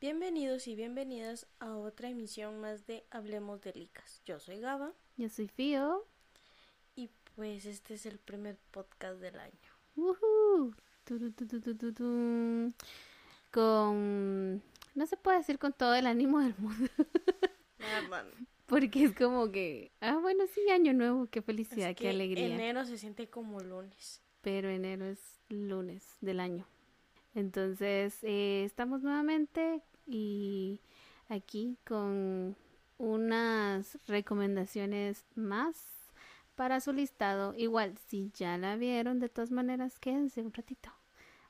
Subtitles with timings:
[0.00, 4.22] Bienvenidos y bienvenidas a otra emisión más de Hablemos de Licas.
[4.24, 4.94] Yo soy Gaba.
[5.18, 6.06] Yo soy Fío.
[6.96, 9.52] Y pues este es el primer podcast del año.
[11.04, 11.30] Tu,
[11.92, 12.72] tu.
[13.50, 14.62] Con.
[14.94, 16.90] No se puede decir con todo el ánimo del mundo.
[18.64, 19.92] Porque es como que.
[20.00, 21.26] Ah, bueno, sí, año nuevo.
[21.26, 22.46] Qué felicidad, es qué alegría.
[22.46, 24.22] Enero se siente como lunes.
[24.40, 25.20] Pero enero es
[25.50, 26.66] lunes del año.
[27.34, 30.80] Entonces, eh, estamos nuevamente y
[31.28, 32.56] aquí con
[32.98, 36.12] unas recomendaciones más
[36.56, 37.54] para su listado.
[37.56, 40.90] Igual, si ya la vieron, de todas maneras, quédense un ratito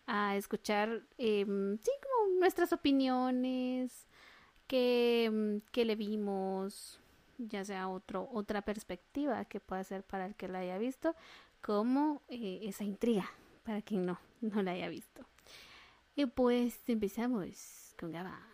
[0.06, 4.06] a escuchar, em, sí, como nuestras opiniones,
[4.66, 7.00] que, que le vimos,
[7.38, 11.16] ya sea otro, otra perspectiva que pueda ser para el que la haya visto,
[11.60, 13.28] como eh, esa intriga
[13.64, 15.24] para quien no, no la haya visto.
[16.14, 18.49] Y pues empezamos con Gaba.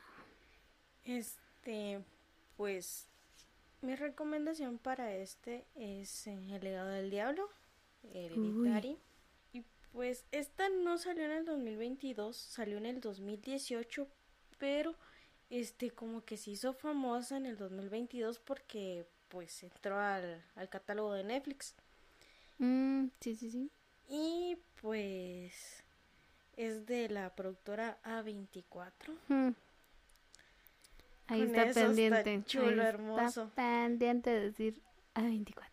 [1.06, 2.02] Este,
[2.56, 3.06] pues
[3.80, 7.48] mi recomendación para este es eh, El legado del diablo,
[8.13, 8.98] Hereditary.
[9.52, 14.09] Y pues esta no salió en el 2022, salió en el 2018,
[14.59, 14.96] pero
[15.48, 21.13] este como que se hizo famosa en el 2022 porque pues entró al, al catálogo
[21.13, 21.74] de Netflix.
[22.59, 23.70] Mm, sí, sí, sí.
[24.09, 25.85] Y pues
[26.57, 29.16] es de la productora A24.
[29.29, 29.51] Mm.
[31.29, 32.45] Ahí Con está eso está pendiente.
[32.46, 33.45] chulo, ahí hermoso.
[33.45, 34.82] Está pendiente de decir
[35.15, 35.69] A24.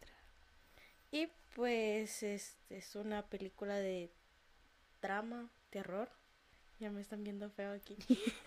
[1.12, 4.12] Y pues este es una película de
[5.02, 6.10] drama, terror.
[6.80, 7.98] Ya me están viendo feo aquí.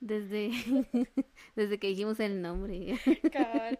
[0.00, 0.50] Desde,
[1.56, 2.98] desde que dijimos el nombre.
[3.32, 3.78] Cabal.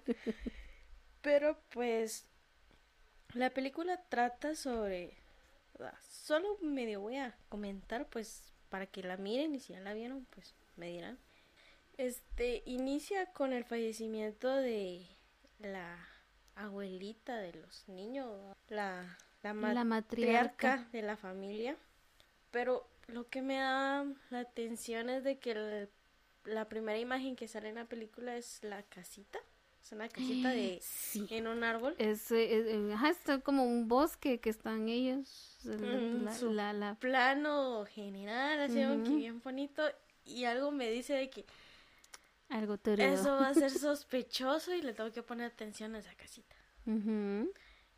[1.21, 2.27] Pero pues
[3.35, 5.19] la película trata sobre
[5.81, 9.93] ah, solo medio voy a comentar pues para que la miren y si ya la
[9.93, 11.19] vieron pues me dirán.
[11.97, 15.07] Este inicia con el fallecimiento de
[15.61, 15.97] la
[16.57, 18.29] abuelita de los niños,
[18.69, 19.85] la la, La matriarca
[20.79, 20.89] matriarca.
[20.93, 21.77] de la familia.
[22.51, 25.89] Pero lo que me da la atención es de que el-
[26.47, 29.39] la primera imagen que sale en la película es la casita.
[29.83, 31.27] Es una casita de Sí.
[31.31, 31.95] en un árbol.
[31.99, 35.59] Es, eh, eh, ajá, está como un bosque que están ellos.
[35.65, 39.83] Mm, La, su- la- la- Plano general, así que bien bonito.
[40.25, 41.45] Y algo me dice de que
[42.49, 43.05] algo turudo.
[43.07, 46.55] eso va a ser sospechoso y le tengo que poner atención a esa casita.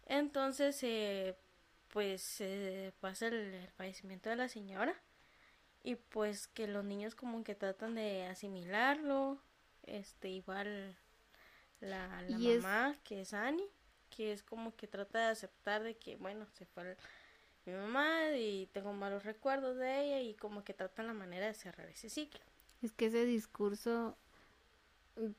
[0.06, 1.36] Entonces, eh,
[1.88, 4.94] pues eh, pasa el, el fallecimiento de la señora
[5.82, 9.40] y pues que los niños como que tratan de asimilarlo,
[9.84, 10.96] este igual
[11.80, 13.68] la, la Y es- mamá que es Annie,
[14.10, 16.96] que es como que trata de aceptar de que bueno, se fue el-
[17.66, 21.54] mi mamá y tengo malos recuerdos de ella y como que tratan la manera de
[21.54, 22.40] cerrar ese ciclo.
[22.82, 24.16] Es que ese discurso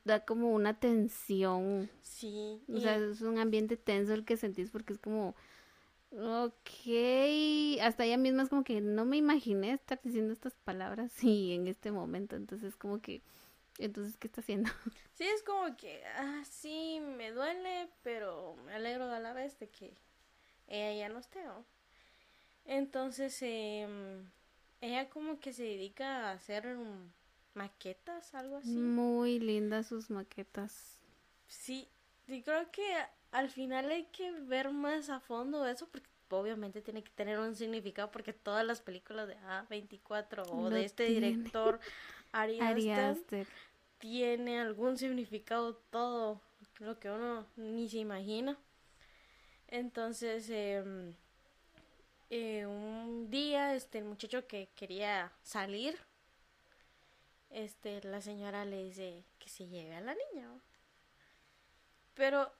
[0.04, 1.90] da como una tensión.
[2.02, 5.34] Sí, O y- sea, es un ambiente tenso el que sentís porque es como,
[6.12, 11.54] ok, hasta ella misma es como que no me imaginé estar diciendo estas palabras y
[11.54, 13.22] en este momento, entonces como que,
[13.78, 14.70] entonces, ¿qué está haciendo?
[15.14, 19.68] Sí, es como que, ah, sí, me duele, pero me alegro a la vez de
[19.68, 19.96] que
[20.68, 21.42] ella ya no esté.
[21.44, 21.64] ¿no?
[22.66, 24.30] Entonces, em,
[24.80, 27.10] ella como que se dedica a hacer um,
[27.54, 28.70] maquetas, algo así.
[28.70, 30.98] Muy lindas sus maquetas.
[31.46, 31.88] Sí,
[32.26, 32.84] y creo que
[33.32, 37.54] al final hay que ver más a fondo eso, porque obviamente tiene que tener un
[37.54, 41.28] significado, porque todas las películas de A24 o Lo de este tiene.
[41.30, 41.80] director,
[42.32, 43.46] Ari Ari Aster, Aster.
[43.98, 46.40] tiene algún significado todo
[46.80, 48.58] lo que uno ni se imagina.
[49.68, 51.14] Entonces, em,
[52.30, 55.98] eh, un día, este, el muchacho que quería salir,
[57.50, 60.50] este, la señora le dice que se lleve a la niña.
[62.14, 62.52] Pero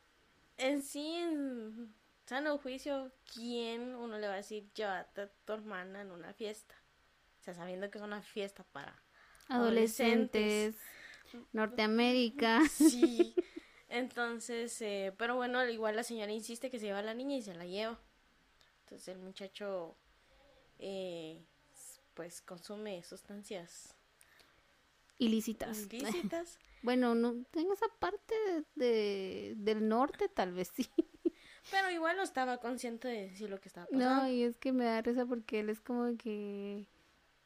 [0.56, 1.94] en sí, en
[2.26, 6.74] sano juicio, ¿quién uno le va a decir llévate a tu hermana en una fiesta?
[7.40, 9.02] O sea, sabiendo que es una fiesta para
[9.48, 10.76] Adolescentes.
[11.52, 12.62] Norteamérica.
[12.68, 13.34] Sí.
[13.88, 17.42] Entonces, eh, pero bueno, igual la señora insiste que se lleva a la niña y
[17.42, 17.98] se la lleva.
[18.84, 19.96] Entonces el muchacho,
[20.78, 21.42] eh,
[22.14, 23.97] pues consume sustancias
[25.18, 25.86] Ilícitas.
[25.92, 26.58] ilícitas.
[26.80, 30.88] Bueno, no, en esa parte de, de- del norte tal vez sí.
[31.72, 34.14] pero igual no estaba consciente de sí lo que estaba pasando.
[34.22, 36.86] No, y es que me da risa porque él es como que,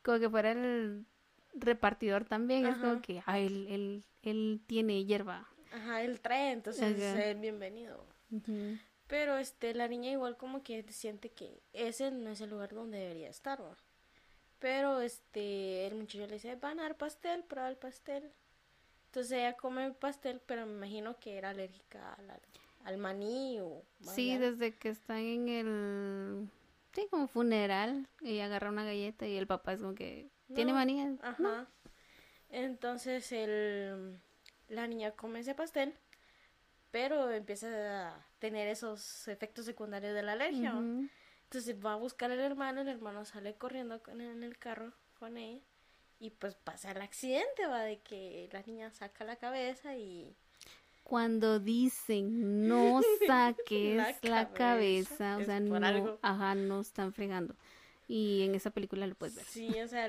[0.03, 1.07] como que fuera el
[1.55, 5.49] repartidor también, es como que, ah, él, él, él tiene hierba.
[5.73, 7.25] Ajá, él trae, entonces Ajá.
[7.31, 8.07] eh, bienvenido.
[9.07, 12.99] Pero este, la niña igual como que siente que ese no es el lugar donde
[12.99, 13.77] debería estar, ¿va?
[14.63, 18.31] Pero este, el muchacho le dice, van a dar pastel, prueba el pastel.
[19.07, 22.41] Entonces ella come el pastel, pero me imagino que era alérgica al,
[22.85, 23.83] al maní o...
[24.01, 26.49] Sí, desde que están en el...
[26.93, 30.31] Sí, como funeral, ella agarra una galleta y el papá es como que...
[30.55, 31.19] ¿Tiene maní?
[31.23, 31.67] Ajá.
[32.49, 34.21] Entonces el,
[34.69, 35.93] la niña come ese pastel,
[36.93, 40.73] pero empieza a tener esos efectos secundarios de la alergia.
[41.53, 45.37] Entonces va a buscar al hermano, el hermano sale corriendo con en el carro con
[45.37, 45.61] ella
[46.19, 50.35] y pues pasa el accidente, va de que la niña saca la cabeza y
[51.03, 57.55] cuando dicen no saques la, cabeza, o sea, no, ajá, no están fregando.
[58.09, 59.45] Y en esa película lo puedes ver.
[59.45, 60.09] Sí, o sea,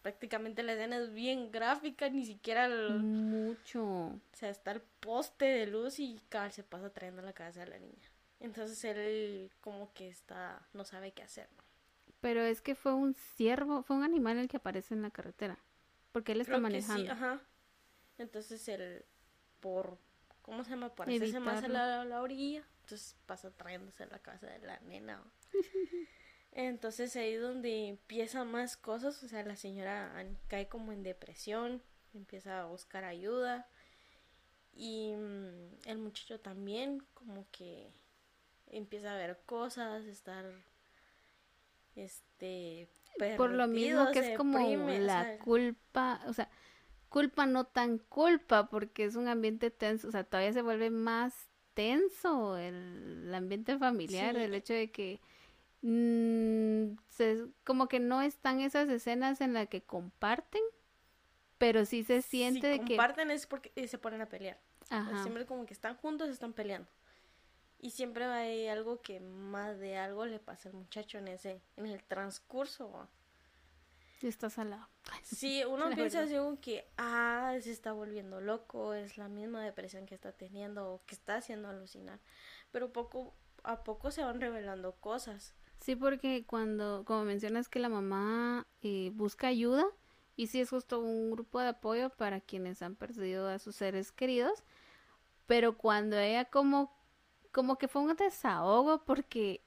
[0.00, 3.82] prácticamente la escena es bien gráfica, ni siquiera mucho.
[3.82, 7.66] O sea, está el poste de luz y cada se pasa trayendo la cabeza de
[7.66, 8.13] la niña.
[8.40, 11.48] Entonces él como que está, no sabe qué hacer.
[12.20, 15.58] Pero es que fue un ciervo, fue un animal el que aparece en la carretera.
[16.12, 17.12] Porque él está manejando.
[17.12, 17.40] ajá.
[18.18, 19.04] Entonces él,
[19.60, 19.98] por,
[20.42, 20.94] ¿cómo se llama?
[20.94, 25.22] Por hacerse más a la, orilla, entonces pasa trayéndose la cabeza de la nena.
[26.52, 30.12] entonces ahí donde empieza más cosas, o sea, la señora
[30.46, 31.82] cae como en depresión,
[32.14, 33.68] empieza a buscar ayuda.
[34.76, 37.92] Y mm, el muchacho también como que
[38.76, 40.44] empieza a ver cosas, estar
[41.94, 42.88] este
[43.36, 46.50] por lo mismo que es como la culpa, o sea,
[47.08, 51.48] culpa no tan culpa porque es un ambiente tenso, o sea, todavía se vuelve más
[51.74, 55.20] tenso el, ambiente familiar, el hecho de que
[55.82, 56.96] mm,
[57.64, 60.62] como que no están esas escenas en las que comparten,
[61.58, 64.58] pero sí se siente de que comparten es porque se ponen a pelear.
[65.22, 66.88] Siempre como que están juntos, están peleando.
[67.84, 71.84] Y siempre hay algo que más de algo le pasa al muchacho en ese, en
[71.84, 73.10] el transcurso.
[74.22, 74.88] Y estás al lado.
[75.22, 80.06] Sí, uno piensa así como que, ah, se está volviendo loco, es la misma depresión
[80.06, 82.20] que está teniendo o que está haciendo alucinar.
[82.72, 83.34] Pero poco
[83.64, 85.54] a poco se van revelando cosas.
[85.80, 89.84] Sí, porque cuando, como mencionas que la mamá eh, busca ayuda,
[90.36, 94.10] y sí es justo un grupo de apoyo para quienes han perdido a sus seres
[94.10, 94.64] queridos,
[95.46, 97.03] pero cuando ella como
[97.54, 99.62] como que fue un desahogo porque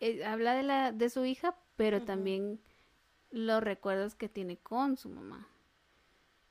[0.00, 2.58] eh, habla de la de su hija, pero también
[3.30, 5.46] los recuerdos que tiene con su mamá.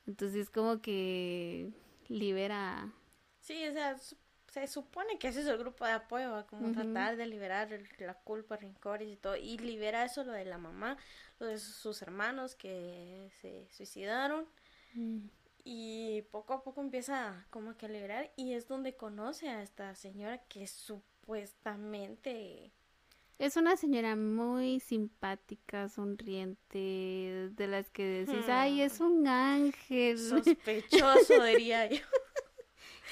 [0.06, 1.74] Entonces es como que
[2.08, 2.94] libera.
[3.42, 3.98] Sí, o sea,
[4.48, 8.58] se supone que ese es el grupo de apoyo, como tratar de liberar la culpa,
[8.58, 10.98] rencores y todo, y libera eso lo de la mamá,
[11.40, 14.46] lo de sus hermanos que se suicidaron.
[14.94, 15.37] Mm
[15.70, 19.94] y poco a poco empieza como que a liberar y es donde conoce a esta
[19.96, 22.72] señora que supuestamente
[23.38, 30.18] es una señora muy simpática, sonriente, de las que decís, ay, es un ángel.
[30.18, 32.02] Sospechoso, diría yo.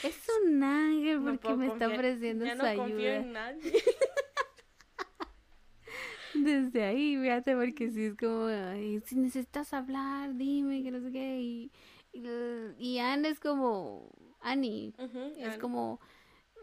[0.01, 3.73] Es un ángel porque me está ofreciendo ya no su confío En nadie.
[6.33, 11.11] Desde ahí, fíjate, porque si es como, ay, si necesitas hablar, dime, que no sé
[11.11, 11.71] qué, y
[12.15, 14.09] y Anne es como,
[14.41, 14.93] Annie,
[15.37, 15.99] es como,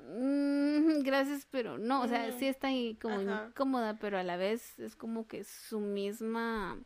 [0.00, 4.78] mm, gracias, pero no, o sea, sí está ahí como incómoda, pero a la vez
[4.78, 6.78] es como que su misma,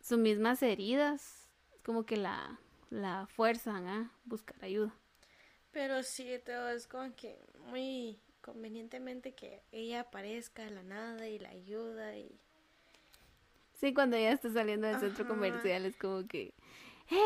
[0.00, 1.48] sus mismas heridas,
[1.84, 2.60] como que la,
[2.90, 4.94] la fuerzan a buscar ayuda.
[5.72, 7.36] Pero sí, todo es como que
[7.70, 12.38] muy convenientemente que ella aparezca de la nada y la ayuda y...
[13.72, 16.54] Sí, cuando ella está saliendo del centro comercial es como que
[17.06, 17.18] ¡Hey,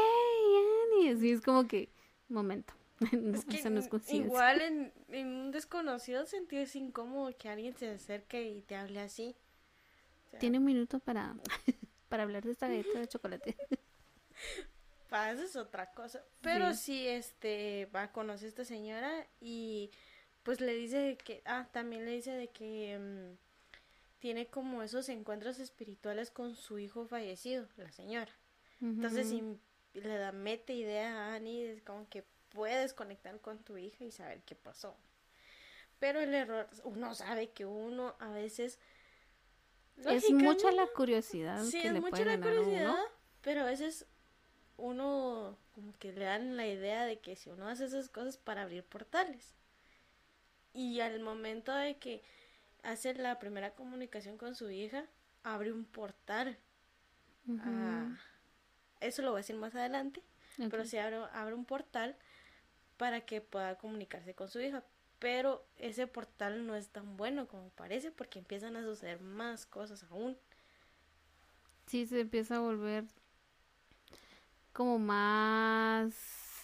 [0.94, 1.10] Annie!
[1.10, 1.90] Así es como que,
[2.28, 2.74] momento.
[3.00, 4.60] es que no es igual
[5.08, 9.36] en, un desconocido sentido es incómodo que alguien se acerque y te hable así.
[10.40, 11.36] Tiene un minuto para,
[12.08, 13.56] para hablar de esta galleta de chocolate.
[15.08, 16.22] Para eso es otra cosa.
[16.42, 17.06] Pero sí.
[17.06, 19.90] este, va, conoce a esta señora y
[20.42, 25.60] pues le dice que, ah, también le dice de que mm, tiene como esos encuentros
[25.60, 28.32] espirituales con su hijo fallecido, la señora.
[28.80, 29.32] Entonces,
[30.02, 34.10] le da mete idea a Annie, es como que puedes conectar con tu hija y
[34.10, 34.96] saber qué pasó.
[35.98, 38.78] Pero el error, uno sabe que uno a veces...
[40.06, 41.64] Es mucha la curiosidad.
[41.64, 42.96] Sí, es mucha la curiosidad,
[43.42, 44.06] pero a veces
[44.76, 48.62] uno como que le dan la idea de que si uno hace esas cosas para
[48.62, 49.54] abrir portales.
[50.72, 52.22] Y al momento de que
[52.84, 55.04] hace la primera comunicación con su hija,
[55.42, 56.58] abre un portal
[59.00, 60.22] eso lo voy a decir más adelante,
[60.70, 62.16] pero sí abre, abre un portal
[62.96, 64.82] para que pueda comunicarse con su hija.
[65.18, 70.04] Pero ese portal no es tan bueno como parece porque empiezan a suceder más cosas
[70.10, 70.36] aún.
[71.86, 73.04] sí se empieza a volver
[74.78, 76.14] como más,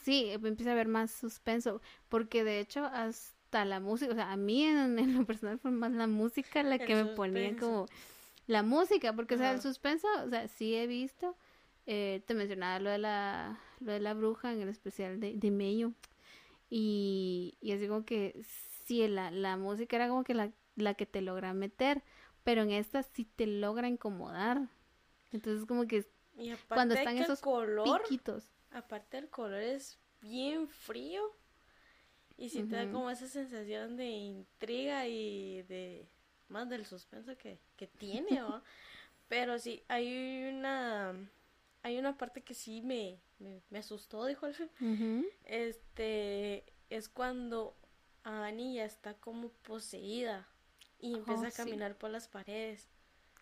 [0.04, 4.36] sí, empieza a haber más suspenso, porque de hecho hasta la música, o sea, a
[4.36, 7.86] mí en, lo personal fue más la música la que me ponía como
[8.46, 11.36] la música, porque o sea, el suspenso, o sea, sí he visto,
[11.86, 15.50] eh, te mencionaba lo de la, lo de la bruja en el especial de, de
[15.50, 15.92] Mayo,
[16.70, 18.42] y, y así como que
[18.84, 22.02] sí, la, la música era como que la, la que te logra meter,
[22.42, 24.68] pero en esta sí te logra incomodar.
[25.32, 26.06] Entonces como que
[26.68, 28.48] cuando están esos color, piquitos.
[28.70, 31.22] Aparte el color es bien frío
[32.36, 36.08] y sí te da como esa sensación de intriga y de
[36.48, 38.40] más del suspenso que, que tiene,
[39.28, 41.14] Pero sí, hay una
[41.84, 45.24] hay una parte que sí me, me, asustó, dijo el film.
[45.44, 47.76] Este es cuando
[48.24, 50.48] Annie ya está como poseída
[50.98, 52.88] y empieza oh, a caminar por las paredes.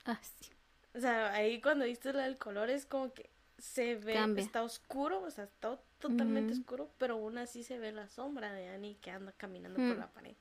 [0.05, 0.51] Ah, sí.
[0.95, 5.23] O sea, ahí cuando viste la del color es como que se ve, está oscuro,
[5.23, 9.13] o sea, está totalmente oscuro, pero aún así se ve la sombra de Annie que
[9.13, 10.01] anda caminando por mm.
[10.01, 10.35] la pared.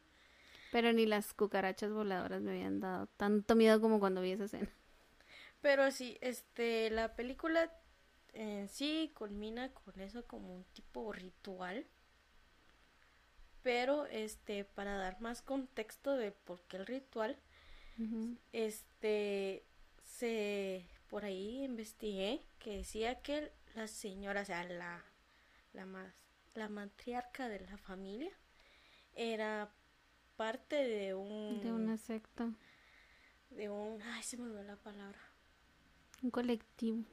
[0.72, 4.70] Pero ni las cucarachas voladoras me habían dado tanto miedo como cuando vi esa escena.
[5.62, 7.72] Pero sí, este, la película
[8.34, 11.86] en sí culmina con eso como un tipo ritual
[13.64, 17.38] pero este para dar más contexto de por qué el ritual
[18.52, 19.64] este
[20.04, 25.04] se por ahí investigué que decía que la señora o sea la
[25.74, 26.14] la más
[26.56, 28.32] la matriarca de la familia
[29.14, 29.72] era
[30.36, 32.52] parte de un de una secta.
[33.52, 35.20] de un ay se me olvidó la palabra.
[36.24, 37.04] Un colectivo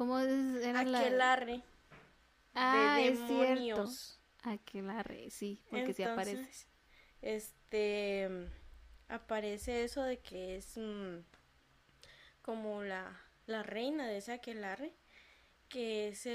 [0.00, 1.56] cómo era Aquelarre.
[2.54, 2.94] La...
[2.94, 4.18] ah, de demonios.
[4.44, 6.66] Aquelarre, sí, porque sí aparece.
[7.20, 8.26] Este
[9.10, 11.18] aparece eso de que es mm,
[12.40, 14.94] como la, la reina de ese aquelarre,
[15.68, 16.26] que es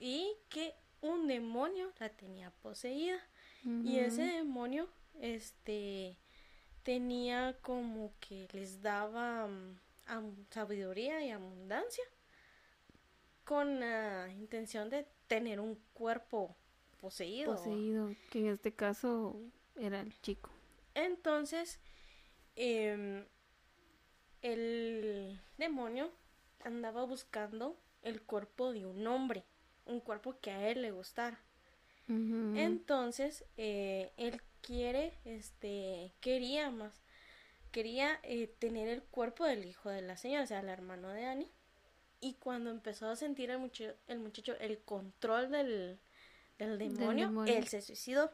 [0.00, 3.24] y que un demonio la tenía poseída.
[3.62, 4.88] Y ese demonio,
[5.20, 6.18] este,
[6.82, 9.78] tenía como que les daba mm,
[10.50, 12.04] sabiduría y abundancia
[13.44, 16.56] con la intención de tener un cuerpo
[17.00, 17.54] poseído.
[17.54, 19.40] Poseído, que en este caso
[19.76, 20.50] era el chico.
[20.94, 21.80] Entonces,
[22.56, 23.24] em,
[24.42, 26.10] el demonio
[26.64, 29.44] andaba buscando el cuerpo de un hombre,
[29.86, 31.40] un cuerpo que a él le gustara.
[32.10, 37.02] Entonces, eh, él quiere, este, quería más,
[37.70, 41.24] quería eh, tener el cuerpo del hijo de la señora, o sea, el hermano de
[41.24, 41.50] Annie.
[42.20, 45.98] Y cuando empezó a sentir el, muchacho el, muchacho el control del,
[46.58, 48.32] demonio, él se suicidó.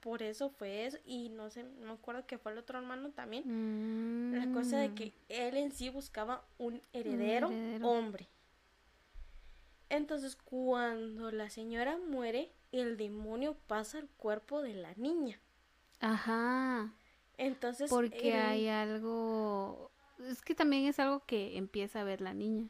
[0.00, 0.98] Por eso fue eso.
[1.04, 4.32] Y no sé, no me acuerdo que fue el otro hermano también.
[4.34, 5.12] La cosa de que mm.
[5.28, 7.50] él en sí buscaba un heredero,
[7.82, 8.28] hombre.
[9.90, 15.40] Entonces, cuando la señora muere, el demonio pasa al cuerpo de la niña.
[16.00, 16.92] Ajá.
[17.40, 17.88] Entonces.
[17.88, 19.90] Porque hay algo.
[20.28, 22.68] Es que también es algo que empieza a ver la niña.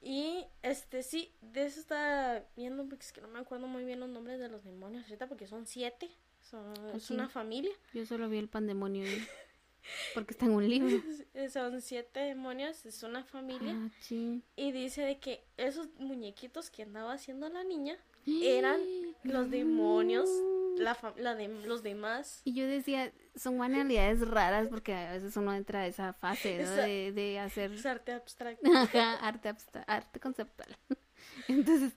[0.00, 3.98] Y este sí, de eso estaba viendo, porque es que no me acuerdo muy bien
[3.98, 6.08] los nombres de los demonios ahorita, porque son siete.
[6.48, 7.72] Son, es una familia.
[7.92, 9.02] Yo solo vi el pandemonio
[10.14, 11.02] porque está en un libro.
[11.52, 13.74] Son siete demonios, es una familia.
[13.76, 14.42] Ah, sí.
[14.54, 18.80] Y dice de que esos muñequitos que andaba haciendo la niña eran
[19.24, 20.30] los demonios
[20.76, 22.40] la, la de los demás.
[22.44, 27.12] Y yo decía, son manualidades raras porque a veces uno entra a esa fase de,
[27.12, 27.72] de, hacer...
[27.86, 28.70] arte abstracto.
[29.20, 29.54] arte,
[29.86, 30.76] arte conceptual.
[31.48, 31.94] Entonces,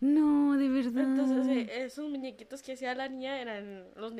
[0.00, 1.04] no, de verdad.
[1.04, 4.12] Entonces, eh, esos muñequitos que hacía la niña eran los,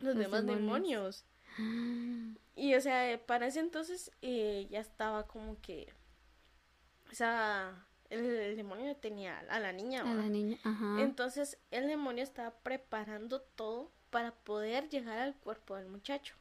[0.00, 1.24] los, demás demonios.
[2.58, 5.92] Y, o sea, para ese entonces eh, ya estaba como que...
[7.12, 7.14] O
[8.10, 10.02] el, demonio tenía a la niña.
[10.02, 11.00] A la niña, ajá.
[11.00, 16.34] Entonces el demonio estaba preparando todo para poder llegar al cuerpo del muchacho.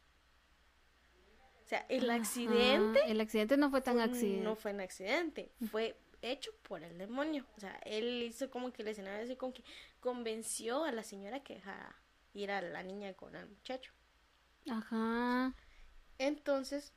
[1.63, 2.99] O sea, el accidente.
[3.07, 4.43] El accidente no fue tan accidente.
[4.43, 7.45] No fue un accidente, fue hecho por el demonio.
[7.57, 9.63] O sea, él hizo como que el escenario así como que
[9.99, 11.95] convenció a la señora que dejara
[12.33, 13.91] ir a la niña con el muchacho.
[14.69, 15.53] Ajá.
[16.17, 16.93] Entonces,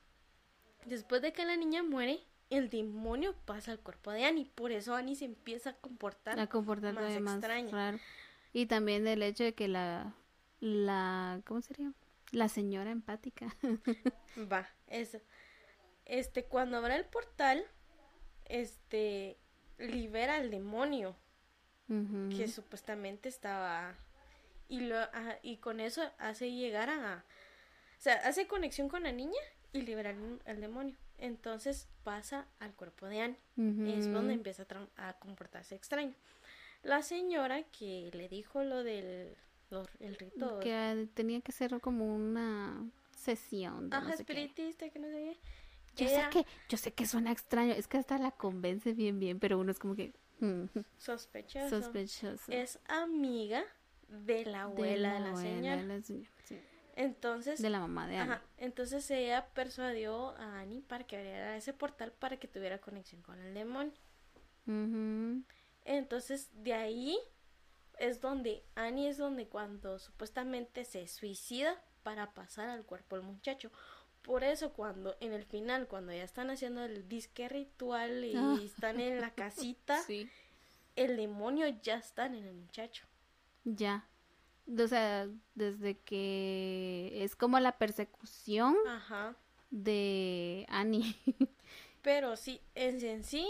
[0.85, 4.51] después de que la niña muere, el demonio pasa al cuerpo de Annie.
[4.55, 7.99] Por eso Annie se empieza a comportar, a comportar más extraña.
[8.53, 10.15] Y también el hecho de que la,
[10.61, 11.93] la, ¿cómo sería?
[12.33, 13.55] La señora empática.
[14.53, 15.19] Va, eso.
[16.05, 17.65] Este, cuando abre el portal,
[18.47, 19.37] este,
[19.79, 21.17] libera al demonio
[22.37, 23.97] que supuestamente estaba
[24.69, 24.99] y lo
[25.41, 27.25] y con eso hace llegar a,
[27.97, 29.41] o sea, hace conexión con la niña
[29.73, 30.15] y libera
[30.45, 30.97] al demonio.
[31.19, 33.97] Entonces pasa al cuerpo de Annie.
[33.97, 36.15] Es donde empieza a, comportarse extraño.
[36.83, 39.37] La señora que le dijo lo del
[40.01, 40.61] el rito.
[40.61, 43.91] Que tenía que ser como una sesión.
[43.91, 45.37] De Ajá, espiritista, que no sé
[45.95, 46.05] qué.
[46.05, 49.41] Yo sé que, yo sé que suena extraño, es que hasta la convence bien bien,
[49.41, 51.69] pero uno es como que mm, sospechoso.
[51.69, 52.53] Sospechoso.
[52.53, 53.65] Es amiga
[54.09, 56.01] de la abuela de la, señora.
[56.99, 57.63] Entonces.
[57.63, 58.39] De la mamá de Annie.
[58.57, 63.39] entonces ella persuadió a Annie para que abriera ese portal para que tuviera conexión con
[63.39, 63.95] el demonio.
[65.85, 67.17] Entonces, de ahí
[68.01, 73.71] es donde Annie es donde cuando supuestamente se suicida para pasar al cuerpo del muchacho.
[74.23, 78.59] Por eso cuando en el final, cuando ya están haciendo el disque ritual y ah.
[78.61, 80.03] están en la casita,
[80.97, 83.07] el demonio ya está en el muchacho.
[83.65, 84.05] Ya.
[84.77, 88.77] O sea, desde que es como la persecución
[89.71, 91.17] de Annie.
[92.03, 93.47] Pero sí, en sí,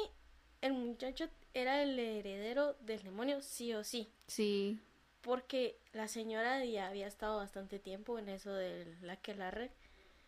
[0.61, 4.09] el muchacho era el heredero del demonio, sí o sí.
[4.27, 4.79] Sí.
[5.21, 9.71] Porque la señora ya había estado bastante tiempo en eso de la que la red.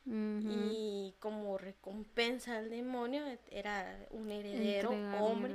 [0.07, 5.55] Y como recompensa al demonio era un heredero hombre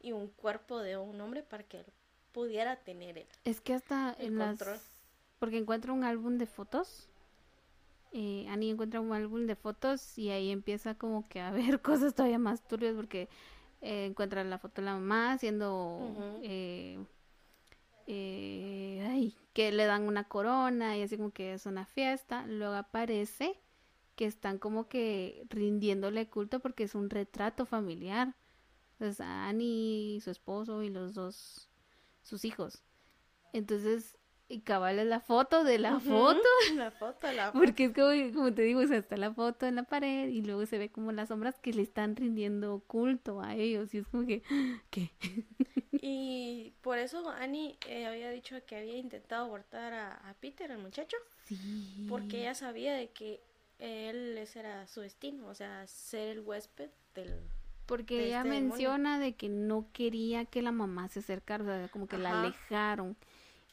[0.00, 1.86] y un cuerpo de un hombre para que
[2.34, 3.26] pudiera tener él.
[3.44, 4.58] Es que hasta en las...
[5.38, 7.08] Porque encuentra un álbum de fotos.
[8.12, 12.14] Eh, Annie encuentra un álbum de fotos y ahí empieza como que a ver cosas
[12.14, 13.28] todavía más turbias porque
[13.80, 16.98] eh, encuentra la foto de la mamá haciendo eh,
[18.06, 22.46] eh, ay, que le dan una corona y así como que es una fiesta.
[22.46, 23.58] Luego aparece
[24.16, 28.34] que están como que rindiéndole culto porque es un retrato familiar.
[28.92, 31.68] Entonces Annie, su esposo y los dos,
[32.24, 32.82] sus hijos.
[33.52, 36.40] Entonces y cabal es la foto de la foto.
[36.76, 37.58] La foto, la foto.
[37.64, 40.42] Porque es como, como te digo, o sea, está la foto en la pared y
[40.42, 43.94] luego se ve como las sombras que le están rindiendo culto a ellos.
[43.94, 44.42] Y es como que,
[44.90, 45.10] ¿qué?
[46.06, 51.16] Y por eso Annie eh, había dicho que había intentado abortar a, Peter, el muchacho.
[51.46, 52.06] Sí.
[52.10, 53.40] Porque ella sabía de que
[53.78, 57.40] él ese era su destino, o sea, ser el huésped del...
[57.86, 61.88] Porque ella este menciona de que no quería que la mamá se acercara, o sea,
[61.88, 63.16] como que la alejaron.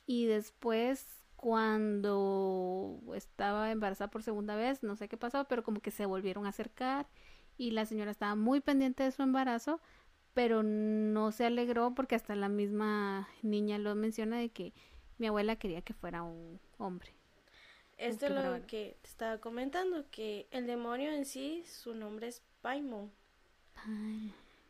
[0.06, 5.91] Y después, cuando estaba embarazada por segunda vez, no sé qué pasó, pero como que
[5.91, 7.08] se volvieron a acercar
[7.58, 9.80] y la señora estaba muy pendiente de su embarazo,
[10.34, 14.74] pero no se alegró porque hasta la misma niña lo menciona de que
[15.17, 17.13] mi abuela quería que fuera un hombre.
[17.97, 22.41] Esto es lo que te estaba comentando, que el demonio en sí, su nombre es
[22.62, 23.12] Paimon,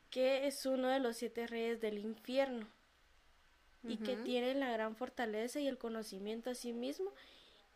[0.09, 2.67] que es uno de los siete reyes del infierno
[3.83, 7.11] y que tiene la gran fortaleza y el conocimiento a sí mismo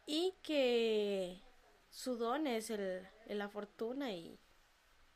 [0.06, 1.40] y que
[1.90, 4.38] su don es el, la fortuna y,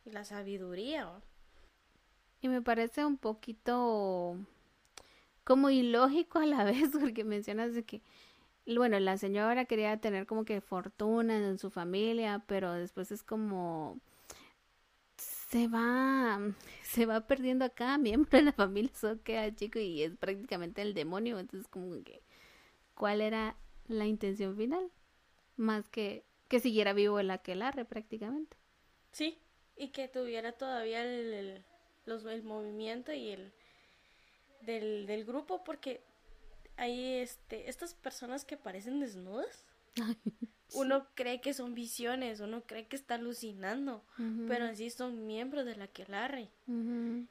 [0.05, 1.21] la sabiduría.
[2.41, 4.37] Y me parece un poquito
[5.43, 8.01] como ilógico a la vez porque mencionas de que
[8.65, 13.99] bueno, la señora quería tener como que fortuna en su familia, pero después es como
[15.49, 16.39] se va,
[16.83, 20.81] se va perdiendo a cada miembro de la familia, solo queda chico y es prácticamente
[20.81, 22.21] el demonio, entonces como que,
[22.95, 23.57] ¿cuál era
[23.87, 24.91] la intención final?
[25.57, 28.57] Más que que siguiera vivo el aquelarre prácticamente.
[29.11, 29.39] Sí,
[29.77, 31.63] y que tuviera todavía el,
[32.05, 33.53] los, el movimiento y el
[34.61, 36.01] del, del grupo, porque
[36.75, 39.63] hay este, estas personas que parecen desnudas.
[40.73, 44.03] Uno cree que son visiones, uno cree que está alucinando,
[44.47, 46.49] pero en sí son miembros de la Quelarre.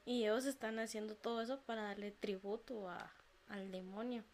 [0.05, 3.13] Y ellos están haciendo todo eso para darle tributo a,
[3.49, 4.25] al demonio.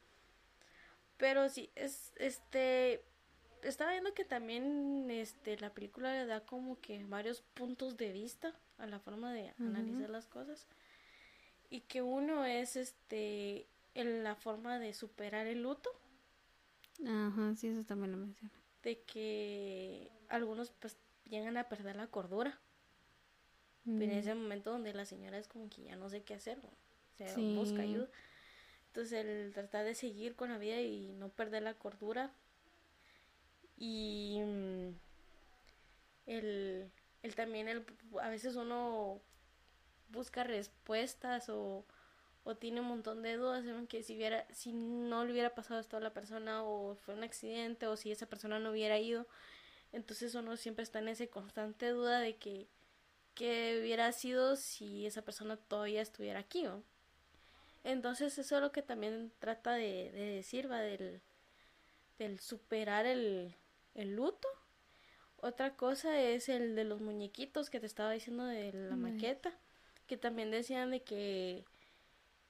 [1.18, 3.04] Pero sí, es este
[3.62, 8.54] estaba viendo que también este la película le da como que varios puntos de vista
[8.78, 10.66] a la forma de analizar las cosas
[11.70, 15.90] y que uno es este en la forma de superar el luto.
[17.06, 22.60] Ajá, sí, eso también lo menciona de que algunos pues llegan a perder la cordura.
[23.86, 24.02] En mm.
[24.02, 27.34] ese momento donde la señora es como que ya no sé qué hacer, o sea,
[27.36, 28.08] busca ayuda.
[28.86, 32.32] Entonces el tratar de seguir con la vida y no perder la cordura
[33.76, 34.88] y mm,
[36.26, 36.90] el,
[37.22, 37.84] el también el,
[38.22, 39.20] a veces uno
[40.10, 41.84] busca respuestas o
[42.44, 45.80] o tiene un montón de dudas en que si hubiera si no le hubiera pasado
[45.80, 49.26] esto a la persona o fue un accidente o si esa persona no hubiera ido
[49.92, 52.66] entonces uno siempre está en esa constante duda de que
[53.34, 56.66] qué hubiera sido si esa persona todavía estuviera aquí
[57.84, 61.20] entonces eso es lo que también trata de, decir va del,
[62.18, 63.54] del superar el,
[63.94, 64.48] el luto.
[65.36, 69.52] Otra cosa es el de los muñequitos que te estaba diciendo de la maqueta,
[70.06, 71.64] que también decían de que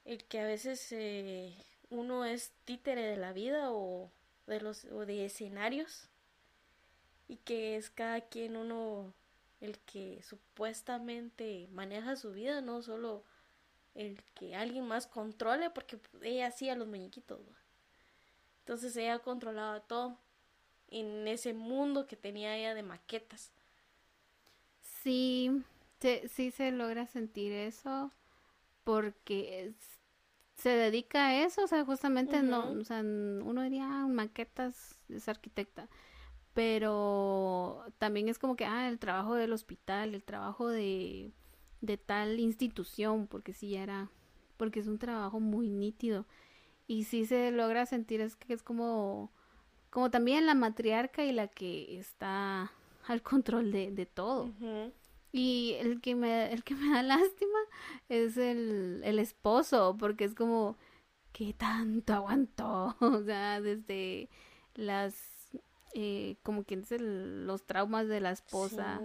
[0.05, 1.53] el que a veces eh,
[1.89, 4.11] uno es títere de la vida o
[4.47, 6.07] de los o de escenarios
[7.27, 9.13] y que es cada quien uno
[9.59, 13.23] el que supuestamente maneja su vida, no solo
[13.95, 17.39] el que alguien más controle, porque ella hacía los muñequitos.
[18.59, 20.19] Entonces ella controlaba todo
[20.89, 23.51] en ese mundo que tenía ella de maquetas.
[24.81, 25.63] Sí,
[26.29, 28.11] sí se logra sentir eso
[28.85, 29.73] porque
[30.55, 35.27] se dedica a eso, o sea, justamente no, o sea, uno diría ah, maquetas, es
[35.27, 35.89] arquitecta,
[36.53, 41.33] pero también es como que, ah, el trabajo del hospital, el trabajo de,
[41.81, 44.09] de tal institución, porque sí era,
[44.55, 46.25] porque es un trabajo muy nítido.
[46.87, 49.31] Y sí se logra sentir es que es como
[49.95, 52.69] como también la matriarca y la que está
[53.07, 54.51] al control de, de todo.
[55.37, 57.59] Y el que me, el que me da lástima
[58.07, 60.77] es el, el esposo, porque es como,
[61.33, 62.95] ¿qué tanto aguantó?
[63.01, 64.29] O sea, desde
[64.75, 65.13] las,
[65.93, 69.01] eh, como quien dice, los traumas de la esposa,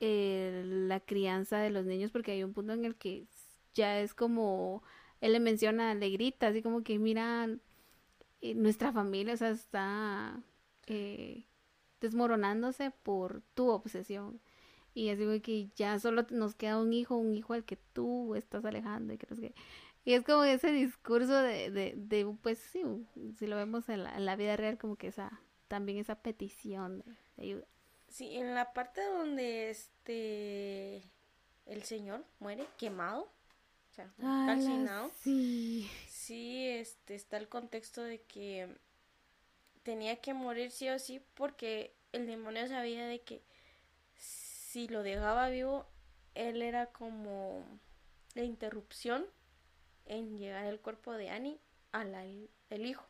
[0.00, 3.28] la crianza de los niños, porque hay un punto en el que
[3.72, 4.82] ya es como,
[5.20, 7.48] él le menciona, le grita, así como que, mira,
[8.40, 10.42] eh, nuestra familia, o sea, está
[10.88, 11.44] eh,
[12.00, 14.40] desmoronándose por tu obsesión.
[14.96, 18.64] Y así que ya solo nos queda un hijo, un hijo al que tú estás
[18.64, 19.54] alejando y que que...
[20.04, 22.84] Y es como ese discurso de, de, de pues sí,
[23.38, 27.00] si lo vemos en la, en la, vida real, como que esa, también esa petición
[27.00, 27.64] de, ayuda.
[28.08, 31.02] Sí, en la parte donde este,
[31.66, 35.10] el señor muere quemado, o sea, calcinado.
[35.18, 35.90] Sí
[36.26, 38.68] sí este, está el contexto de que
[39.84, 43.42] tenía que morir sí o sí porque el demonio sabía de que
[44.76, 45.86] si lo dejaba vivo,
[46.34, 47.64] él era como
[48.34, 49.24] la interrupción
[50.04, 51.58] en llegar el cuerpo de Annie
[51.92, 52.14] al
[52.68, 53.08] el hijo.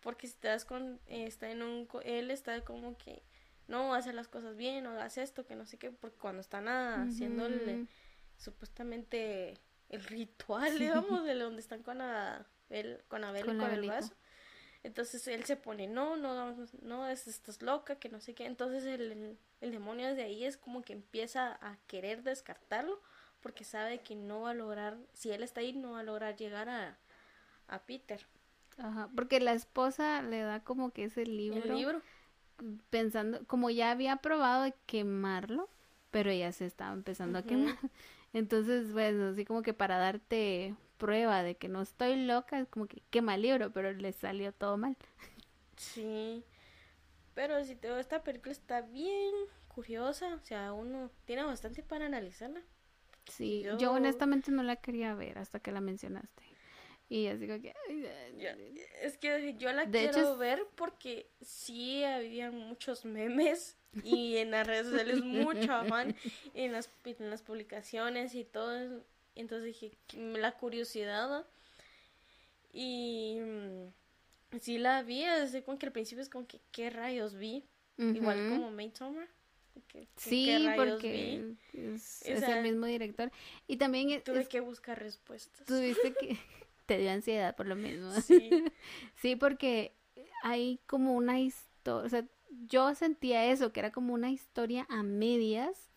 [0.00, 3.22] Porque si te das con, está en un, él está como que,
[3.66, 6.68] no, hacer las cosas bien, no hagas esto, que no sé qué, porque cuando están
[6.68, 7.50] haciendo
[8.38, 9.58] supuestamente
[9.90, 14.14] el ritual, digamos, de donde están con Abel, con Abel con, con el vaso.
[14.82, 18.46] Entonces él se pone, no, no, no, estás loca, que no sé qué.
[18.46, 23.00] Entonces el, el, demonio desde ahí es como que empieza a querer descartarlo
[23.40, 26.36] porque sabe que no va a lograr, si él está ahí, no va a lograr
[26.36, 26.98] llegar a,
[27.66, 28.26] a Peter.
[28.78, 31.62] Ajá, porque la esposa le da como que ese libro.
[31.62, 32.02] El libro.
[32.90, 35.68] Pensando, como ya había probado de quemarlo,
[36.10, 37.76] pero ya se estaba empezando a quemar.
[38.32, 42.86] Entonces, bueno, así como que para darte prueba de que no estoy loca, es como
[42.86, 44.96] que quema el libro, pero le salió todo mal.
[45.76, 46.44] Sí,
[47.34, 49.32] pero si te esta película está bien
[49.68, 52.60] curiosa, o sea, uno tiene bastante para analizarla.
[53.28, 56.42] Sí, yo, honestamente no la quería ver hasta que la mencionaste.
[57.08, 57.74] Y así como que...
[59.02, 64.88] es que yo la quiero ver porque sí había muchos memes y en las redes
[64.88, 66.14] sociales mucho afán
[66.54, 69.04] en las, en las publicaciones y todo.
[69.40, 71.46] Entonces dije, la curiosidad.
[72.72, 77.34] Y mm, sí la vi, así como que al principio es como que, ¿qué rayos
[77.34, 77.64] vi?
[77.96, 79.28] Igual como Midsommar.
[80.16, 83.32] sí, porque es, el mismo director.
[83.66, 84.22] Y también...
[84.22, 85.66] Tuve que buscar respuestas.
[85.66, 86.38] Tuviste que...
[86.88, 88.10] te dio ansiedad por lo mismo.
[88.22, 88.50] Sí.
[89.20, 89.94] sí, porque
[90.42, 92.24] hay como una historia, o sea,
[92.66, 95.87] yo sentía eso, que era como una historia a medias.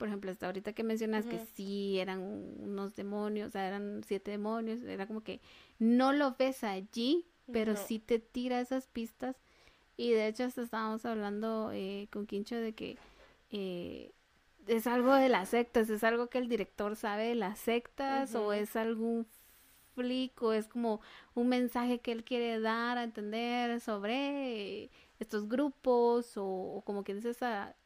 [0.00, 4.30] Por ejemplo, hasta ahorita que mencionas que sí eran unos demonios, o sea, eran siete
[4.30, 5.42] demonios, era como que
[5.78, 9.36] no lo ves allí, pero sí te tira esas pistas.
[9.98, 12.96] Y de hecho, hasta estábamos hablando eh, con Quincho de que
[13.50, 14.10] eh,
[14.66, 18.54] es algo de las sectas, es algo que el director sabe de las sectas o
[18.54, 19.26] es algún
[19.94, 21.02] flick o es como
[21.34, 27.36] un mensaje que él quiere dar a entender sobre estos grupos o, como que dices
[27.36, 27.76] esa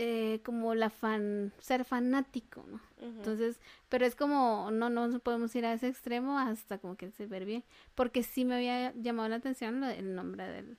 [0.00, 3.58] eh, como la fan ser fanático no entonces
[3.88, 7.44] pero es como no no podemos ir a ese extremo hasta como que se ver
[7.44, 7.64] bien
[7.96, 10.78] porque sí me había llamado la atención el nombre del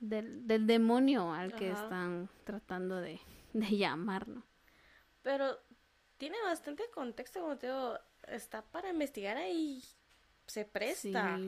[0.00, 3.20] del, del demonio al que están tratando de,
[3.54, 4.42] de llamar no
[5.22, 5.56] pero
[6.18, 9.82] tiene bastante contexto como te digo está para investigar ahí
[10.46, 11.38] se presta.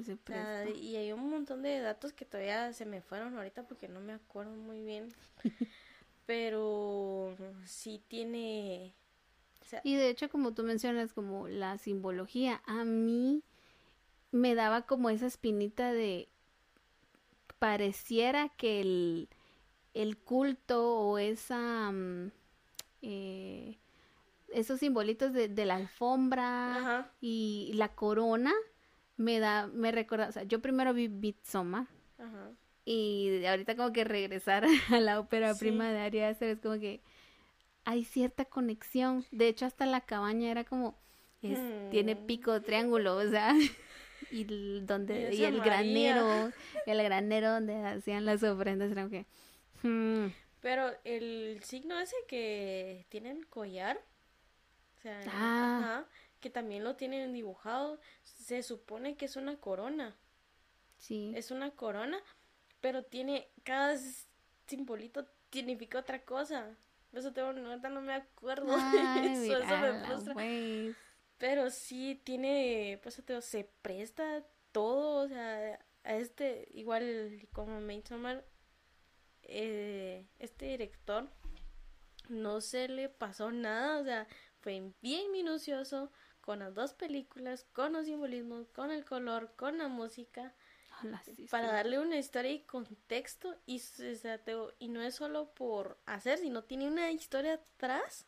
[0.75, 4.13] y hay un montón de datos que todavía se me fueron ahorita porque no me
[4.13, 5.09] acuerdo muy bien.
[6.27, 8.95] Pero sí tiene...
[9.83, 13.43] y de hecho, como tú mencionas, como la simbología, a mí
[14.31, 16.29] me daba como esa espinita de...
[17.59, 19.29] Pareciera que el,
[19.95, 21.91] el culto o esa...
[21.91, 22.31] Mm,
[23.03, 23.79] eh,
[24.53, 28.53] esos simbolitos de, de la alfombra y la corona
[29.17, 31.87] me da, me recuerda, o sea, yo primero vi Bitsoma
[32.85, 37.01] y ahorita como que regresar a la ópera prima de Ari Aster es como que
[37.85, 39.25] hay cierta conexión.
[39.31, 40.99] De hecho, hasta la cabaña era como,
[41.41, 42.27] tiene mm.
[42.27, 43.55] pico triángulo, o sea,
[44.31, 46.53] y donde y, el granero,
[46.87, 49.27] el granero donde hacían las ofrendas era como que
[49.83, 50.33] hmm.
[50.61, 53.99] Pero el signo ese que tienen collar,
[54.99, 56.05] o sea, ah.
[56.41, 60.15] que también lo tienen dibujado, se supone que es una corona.
[60.99, 61.33] Sí.
[61.35, 62.21] Es una corona,
[62.81, 63.97] pero tiene cada
[64.67, 66.77] simbolito significa otra cosa.
[67.13, 68.77] Eso tengo, no me acuerdo.
[69.23, 70.35] eso, eso me frustra.
[71.39, 78.45] Pero sí tiene, pues te se presta todo, o sea, a este, igual como Midsommar,
[79.43, 81.29] eh, este director
[82.29, 84.29] no se le pasó nada, o sea,
[84.61, 89.89] fue bien minucioso con las dos películas, con los simbolismos, con el color, con la
[89.89, 90.55] música,
[91.51, 93.83] para darle una historia y contexto y,
[94.79, 98.27] y no es solo por hacer, sino tiene una historia atrás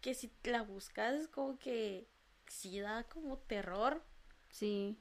[0.00, 2.08] que si la buscas es como que
[2.48, 4.02] sí da como terror.
[4.50, 4.98] Sí.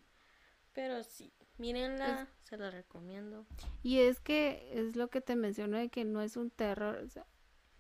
[0.74, 3.46] Pero sí, mírenla, se la recomiendo.
[3.84, 7.10] Y es que es lo que te menciono de que no es un terror,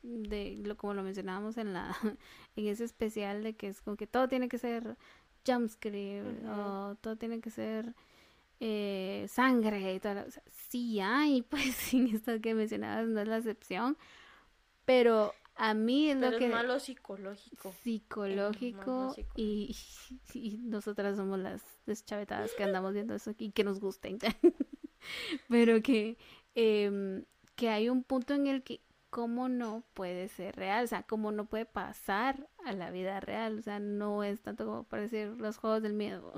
[0.04, 1.96] de lo como lo mencionábamos en la
[2.56, 4.98] en ese especial de que es como que todo tiene que ser
[5.46, 7.96] jumpscare o todo tiene que ser
[8.64, 10.24] eh, sangre y todo.
[10.70, 13.98] sí hay, pues sin esto que mencionabas no es la excepción,
[14.86, 16.46] pero a mí es lo que...
[16.46, 17.74] Es malo psicológico.
[17.84, 19.76] Psicológico, Y,
[20.62, 24.20] nosotras somos las deschavetadas que andamos viendo eso y que nos gusten.
[25.50, 26.20] pero que,
[26.54, 31.04] em, que hay un punto en el que cómo no puede ser real, o sea,
[31.04, 35.30] cómo no puede pasar a la vida real, o sea, no es tanto como parecer
[35.38, 36.34] los juegos del miedo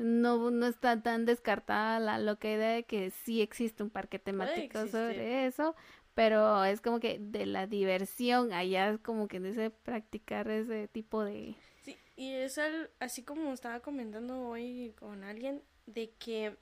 [0.00, 4.86] no, no está tan descartada la loca idea de que sí existe un parque temático
[4.88, 5.76] sobre eso,
[6.14, 11.22] pero es como que de la diversión, allá es como que dice practicar ese tipo
[11.22, 11.54] de...
[11.82, 12.58] Sí, y es
[12.98, 16.56] así como estaba comentando hoy con alguien, de que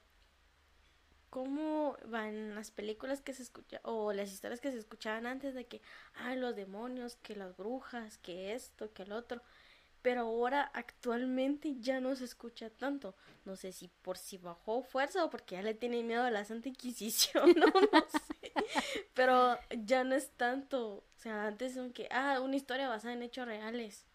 [1.29, 5.65] cómo van las películas que se escuchan o las historias que se escuchaban antes de
[5.65, 5.81] que,
[6.15, 9.41] ay, los demonios, que las brujas, que esto, que el otro
[10.01, 13.15] pero ahora actualmente ya no se escucha tanto.
[13.45, 16.45] No sé si por si bajó fuerza o porque ya le tiene miedo a la
[16.45, 18.53] Santa Inquisición, no, no sé.
[19.13, 21.03] Pero ya no es tanto.
[21.17, 24.05] O sea, antes que ah, una historia basada en hechos reales.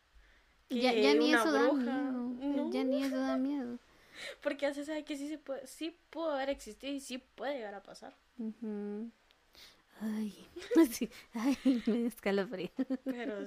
[0.70, 2.70] ya, ni eso da miedo.
[2.70, 3.78] Ya ni eso da miedo.
[4.42, 7.54] Porque ya se sabe que sí se puede, sí pudo haber existido y sí puede
[7.54, 8.16] llegar a pasar.
[10.00, 10.46] Ay,
[11.34, 12.70] ay, me escalofrío.
[13.04, 13.44] Pero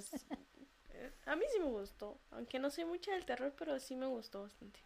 [1.25, 4.43] a mí sí me gustó, aunque no sé mucha del terror, pero sí me gustó
[4.43, 4.79] bastante.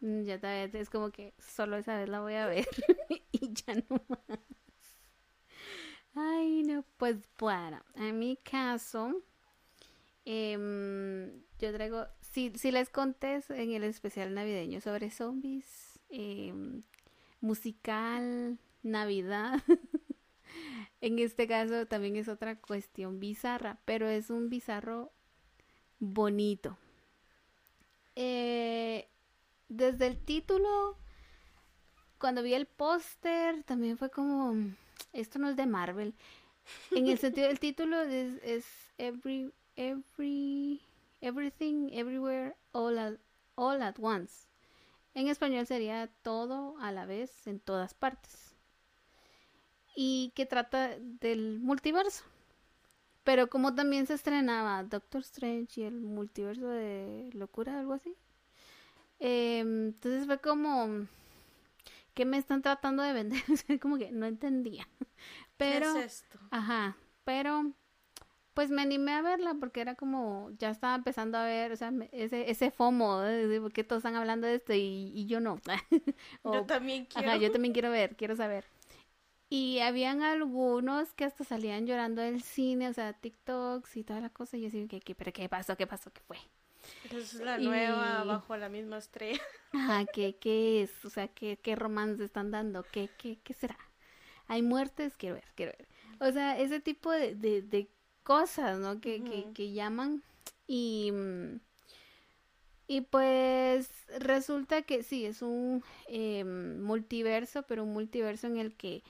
[0.00, 2.66] Mm, ya vez es como que solo esa vez la voy a ver
[3.32, 4.38] y ya no más.
[6.14, 9.22] Ay, no, pues bueno, en mi caso,
[10.24, 16.82] em, yo traigo, si, si les conté en el especial navideño sobre zombies, em,
[17.40, 19.62] musical, Navidad,
[21.00, 25.12] en este caso también es otra cuestión bizarra, pero es un bizarro
[25.98, 26.76] bonito.
[28.14, 29.08] Eh,
[29.68, 30.96] desde el título,
[32.18, 34.54] cuando vi el póster, también fue como,
[35.12, 36.14] esto no es de Marvel.
[36.90, 38.64] En el sentido del título es,
[38.98, 40.80] every, every,
[41.20, 43.14] everything, everywhere, all at,
[43.54, 44.48] all at once.
[45.14, 48.54] En español sería todo a la vez, en todas partes.
[49.94, 52.24] Y que trata del multiverso.
[53.26, 58.14] Pero como también se estrenaba Doctor Strange y el multiverso de locura, algo así.
[59.18, 61.08] Em, entonces fue como
[62.14, 63.42] que me están tratando de vender,
[63.82, 64.86] como que no entendía.
[65.56, 66.38] Pero ¿Qué es esto?
[66.52, 67.72] Ajá, pero
[68.54, 71.92] pues me animé a verla porque era como ya estaba empezando a ver, o sea,
[72.12, 75.58] ese ese FOMO de, porque todos están hablando de esto y, yo no.
[76.44, 77.28] yo también quiero.
[77.28, 78.66] Ajá, yo también quiero ver, quiero saber.
[79.48, 84.30] Y habían algunos que hasta salían llorando del cine, o sea, TikToks y toda la
[84.30, 84.56] cosa.
[84.56, 85.76] Y yo decía, ¿qué, pero qué pasó?
[85.76, 86.12] ¿Qué pasó?
[86.12, 86.38] ¿Qué fue?
[87.10, 89.40] Es la nueva bajo la misma estrella.
[89.72, 91.04] Ajá, ¿qué, qué es?
[91.04, 92.84] O sea, ¿qué, qué romance están dando?
[92.90, 93.78] ¿Qué, qué, qué será?
[94.48, 95.16] ¿Hay muertes?
[95.16, 95.88] Quiero ver, quiero ver.
[96.20, 97.88] O sea, ese tipo de, de,
[98.22, 99.00] cosas, ¿no?
[99.00, 100.22] Que, que, que llaman.
[100.66, 101.12] Y,
[102.88, 109.02] y pues resulta que sí, es un em, multiverso, pero un multiverso en el que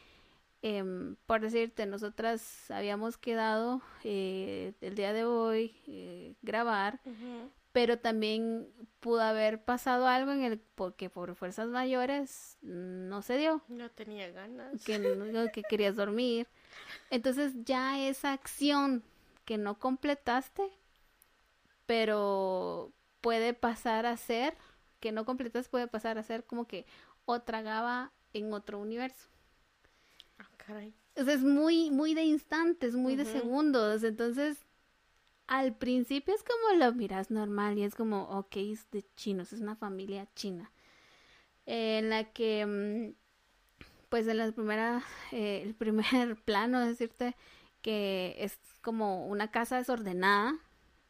[0.66, 6.98] em, por decirte, nosotras habíamos quedado eh, el día de hoy eh, grabar,
[7.70, 13.62] pero también pudo haber pasado algo en el porque por fuerzas mayores no se dio.
[13.68, 14.82] No tenía ganas.
[14.84, 14.98] Que,
[15.52, 16.48] que querías dormir.
[17.10, 19.04] Entonces ya esa acción
[19.44, 20.68] que no completaste,
[21.86, 24.56] pero puede pasar a ser,
[24.98, 26.86] que no completas puede pasar a ser como que
[27.24, 29.28] otra gaba en otro universo.
[31.14, 34.02] Es muy, muy de instantes, muy de segundos.
[34.02, 34.58] Entonces,
[35.46, 39.60] al principio es como lo miras normal y es como, ok, es de chinos, es
[39.60, 40.72] una familia china.
[41.66, 43.14] en la que, mm,
[44.08, 45.02] pues en la primera,
[45.32, 47.36] eh, el primer plano, decirte
[47.82, 50.54] que es como una casa desordenada.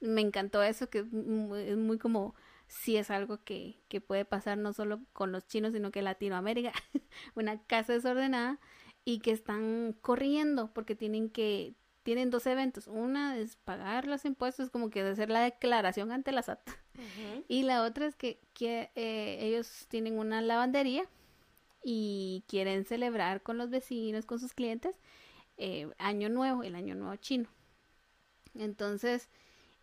[0.01, 2.35] Me encantó eso, que es muy, como,
[2.69, 6.73] si es algo que, que puede pasar no solo con los chinos, sino que Latinoamérica,
[7.35, 8.61] una casa desordenada
[9.07, 12.87] y que están corriendo porque tienen que tienen dos eventos.
[12.87, 16.61] Una es pagar los impuestos, como que hacer la declaración ante la SAT.
[17.49, 21.05] Y la otra es que, que eh, ellos tienen una lavandería
[21.83, 24.97] y quieren celebrar con los vecinos, con sus clientes,
[25.57, 27.49] eh, Año Nuevo, el Año Nuevo chino.
[28.55, 29.29] Entonces,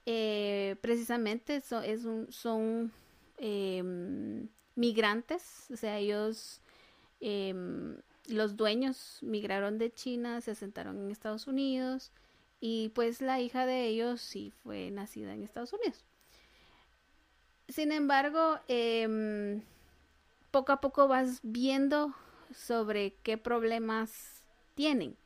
[0.06, 2.92] eh, precisamente es un, son
[3.38, 6.62] em, migrantes, o sea, ellos
[7.20, 12.12] em, los dueños migraron de China, se asentaron en Estados Unidos
[12.60, 16.06] y pues la hija de ellos sí fue nacida en Estados Unidos.
[17.68, 19.62] Sin embargo, em,
[20.52, 22.14] poco a poco vas viendo
[22.54, 24.44] sobre qué problemas
[24.76, 25.18] tienen.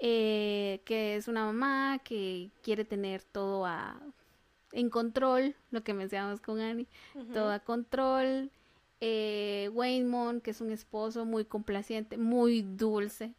[0.00, 3.98] Eh, que es una mamá que quiere tener todo a,
[4.72, 6.88] en control, lo que mencionamos con Annie,
[7.32, 8.50] todo a control,
[9.00, 13.34] eh, Waymon, que es un esposo muy complaciente, muy dulce.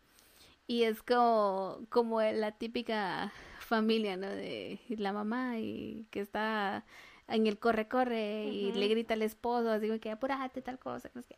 [0.68, 4.28] Y es como, como la típica familia, ¿no?
[4.28, 6.86] De la mamá y que está
[7.28, 11.36] en el corre-corre y le grita al esposo, así que apúrate, tal cosa, no sé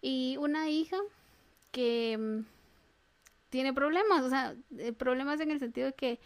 [0.00, 0.96] Y una hija
[1.72, 2.44] que mm,
[3.50, 6.20] tiene problemas, o sea, eh, problemas en el sentido de que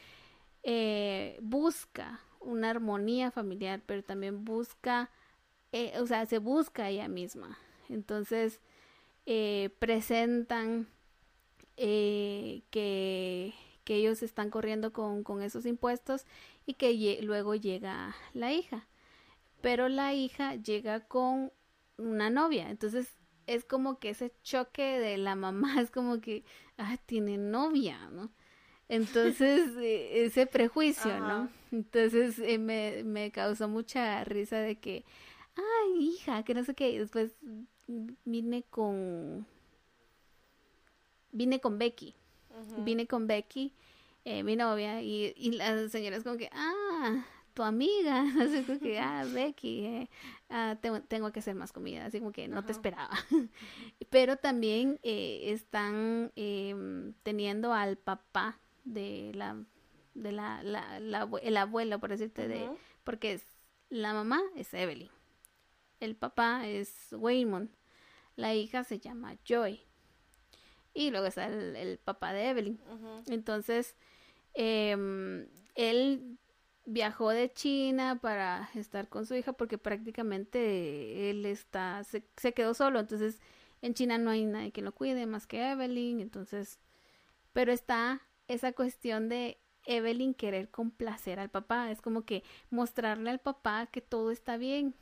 [0.63, 5.11] eh, busca una armonía familiar, pero también busca
[5.75, 7.59] eh, o sea, se busca ella misma.
[7.89, 8.61] Entonces,
[9.27, 10.87] eh, presentan
[11.77, 16.27] eh, que, que, ellos están corriendo con, con esos impuestos
[16.65, 18.87] y que luego llega la hija.
[19.63, 21.51] Pero la hija llega con
[21.99, 22.71] una novia.
[22.71, 23.13] Entonces,
[23.49, 26.45] es como que ese choque de la mamá es como que,
[26.79, 28.31] ah, tiene novia, ¿no?
[28.89, 31.51] Entonces, ese prejuicio, ¿no?
[31.73, 35.05] Entonces, me, me causó mucha risa de que
[35.57, 36.99] ay, hija, que no sé qué.
[36.99, 37.37] después
[37.87, 39.47] vine con,
[41.33, 42.15] vine con Becky,
[42.79, 43.73] vine con Becky,
[44.25, 48.81] eh, mi novia, y, y la señora es como que, ah, tu amiga, así como
[48.81, 50.11] que, ah, Becky, eh,
[50.51, 53.17] ah, tengo, tengo, que hacer más comida, así como que no te esperaba.
[54.11, 59.57] Pero también eh, están em, teniendo al papá de la,
[60.15, 62.69] de la, la, el abuelo, por decirte, de,
[63.05, 63.47] porque es,
[63.89, 65.14] la mamá es Evelyn
[66.01, 67.71] el papá es Waymon,
[68.37, 69.81] la hija se llama Joy.
[70.93, 72.81] Y luego está el, papá de Evelyn.
[73.27, 73.97] Entonces,
[74.55, 76.39] em, él
[76.87, 82.75] viajó de China para estar con su hija porque prácticamente él está, se, se, quedó
[82.75, 83.41] solo, entonces
[83.83, 86.79] en China no hay nadie que lo cuide más que Evelyn, entonces,
[87.53, 93.41] pero está esa cuestión de Evelyn querer complacer al papá, es como que mostrarle al
[93.41, 94.95] papá que todo está bien,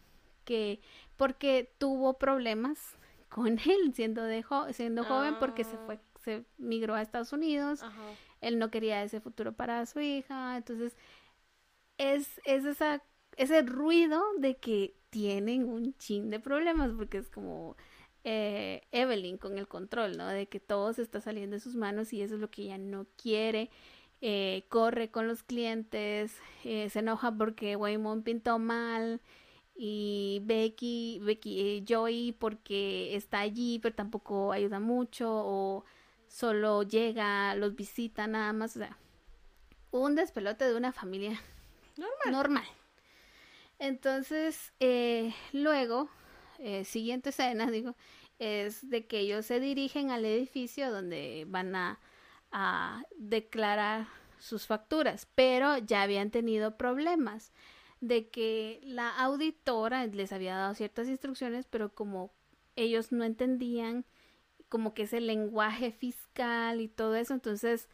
[0.45, 0.81] que
[1.17, 2.79] porque tuvo problemas
[3.29, 6.19] con él siendo de siendo joven porque se fue ah.
[6.23, 7.83] se migró a Estados Unidos
[8.41, 10.97] él no quería ese futuro para su hija entonces
[11.99, 13.03] es, es esa
[13.37, 17.77] ese ruido de que tienen un chin de problemas porque es como
[18.25, 20.29] eh, Evelyn con el control, ¿no?
[20.29, 22.79] De que todo se está saliendo de sus manos y eso es lo que ella
[22.79, 23.71] no quiere.
[24.21, 29.21] Eh, corre con los clientes, eh, se enoja porque Waymon pintó mal,
[29.75, 35.85] y Becky, Becky eh, Joy porque está allí pero tampoco ayuda mucho o
[36.29, 38.97] solo llega, los visita nada más, o sea,
[39.91, 41.41] un despelote de una familia
[41.97, 42.33] normal.
[42.33, 42.65] normal.
[43.79, 46.09] Entonces, eh, luego,
[46.59, 47.97] eh, siguiente escena, digo,
[48.39, 51.99] es de que ellos se dirigen al edificio donde van a,
[52.51, 54.07] a declarar
[54.39, 57.53] sus facturas, pero ya habían tenido problemas
[58.03, 62.33] de que la auditora les había dado ciertas instrucciones, pero como
[62.75, 64.05] ellos no entendían
[64.69, 67.89] como que ese lenguaje fiscal y todo eso, entonces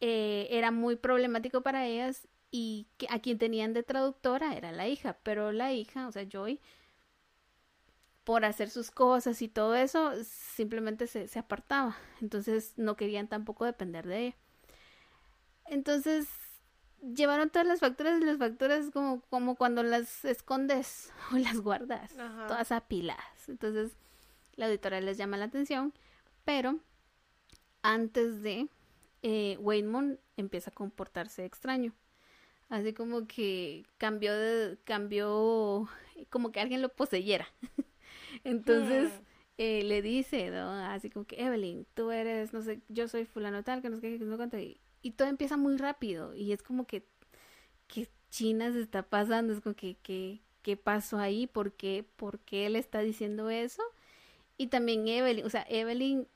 [0.00, 4.86] eh, era muy problemático para ellas y que, a quien tenían de traductora era la
[4.86, 6.60] hija, pero la hija, o sea, Joy,
[8.22, 13.64] por hacer sus cosas y todo eso, simplemente se, se apartaba, entonces no querían tampoco
[13.64, 14.36] depender de ella.
[15.66, 16.28] Entonces
[17.02, 22.14] llevaron todas las facturas y las facturas como, como cuando las escondes o las guardas,
[22.48, 23.48] todas apiladas.
[23.48, 23.92] Entonces
[24.56, 25.92] la auditora les llama la atención,
[26.44, 26.78] pero
[27.82, 28.68] antes de
[29.22, 29.58] eh,
[30.36, 31.94] empieza a comportarse extraño.
[32.68, 35.88] Así como que cambió de, cambió,
[36.28, 37.48] como que alguien lo poseyera.
[38.44, 39.24] Entonces hmm.
[39.58, 40.70] eh, le dice, ¿no?
[40.70, 44.02] Así como que, Evelyn, tú eres, no sé, yo soy fulano tal, que no sé
[44.02, 44.56] qué, que no cuánto.
[44.56, 46.34] Y, y todo empieza muy rápido.
[46.34, 47.06] Y es como que,
[47.88, 49.52] ¿qué China se está pasando?
[49.52, 51.46] Es como que, ¿qué, qué pasó ahí?
[51.46, 53.82] ¿Por qué, ¿Por qué él está diciendo eso?
[54.56, 56.28] Y también Evelyn, o sea, Evelyn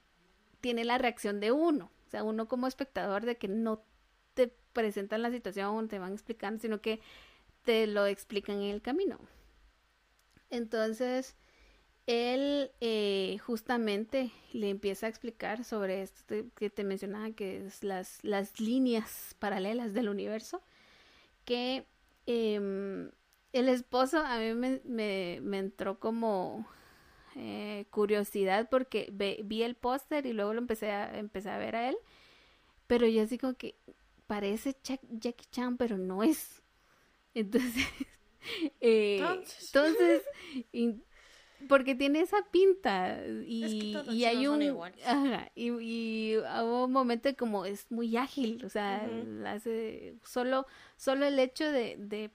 [0.60, 1.90] tiene la reacción de uno.
[2.06, 3.82] O sea, uno como espectador de que no
[4.34, 7.00] te presentan la situación, te van explicando, sino que
[7.64, 9.18] te lo explican en el camino.
[10.50, 11.36] Entonces,
[12.06, 18.22] él eh, justamente le empieza a explicar sobre esto que te mencionaba, que es las,
[18.22, 20.62] las líneas paralelas del universo,
[21.44, 21.86] que
[22.26, 23.10] em,
[23.52, 26.66] el esposo a mí me, entró como
[27.36, 31.88] eh, curiosidad porque vi el póster y luego lo empecé a, empecé a ver a
[31.88, 31.96] él,
[32.86, 33.76] pero yo así como que
[34.26, 36.62] parece Jackie Chan, pero no es.
[37.34, 37.86] Entonces,
[38.80, 39.18] eh,
[39.60, 40.22] entonces,
[41.68, 44.62] porque tiene esa pinta y, y hay un
[45.54, 49.08] y, y hubo un momento como es muy ágil o sea
[49.46, 52.30] hace solo solo el hecho de, de,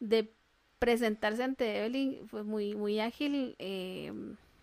[0.00, 0.32] de,
[0.78, 4.12] presentarse ante Evelyn fue muy muy ágil eh,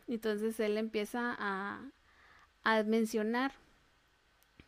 [0.08, 1.82] entonces él empieza a,
[2.64, 3.54] a mencionar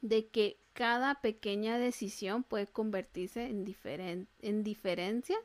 [0.02, 5.40] de que cada pequeña decisión puede convertirse en, diferen en diferencias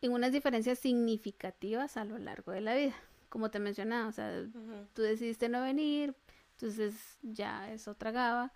[0.00, 2.94] en unas diferencias significativas a lo largo de la vida.
[3.28, 4.46] Como te mencionaba, o sea,
[4.94, 6.14] tú decidiste no venir,
[6.52, 8.52] entonces ya es otra gaba.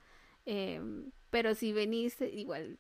[0.47, 2.78] Em, pero si veniste, igual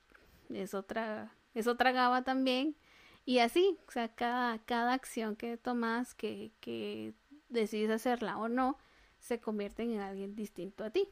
[0.50, 2.76] es otra, es otra gaba también.
[3.24, 7.14] Y así, o sea, cada, cada acción que tomas, que, que
[7.48, 8.78] decides hacerla o no,
[9.20, 11.08] se convierte en alguien distinto a ti.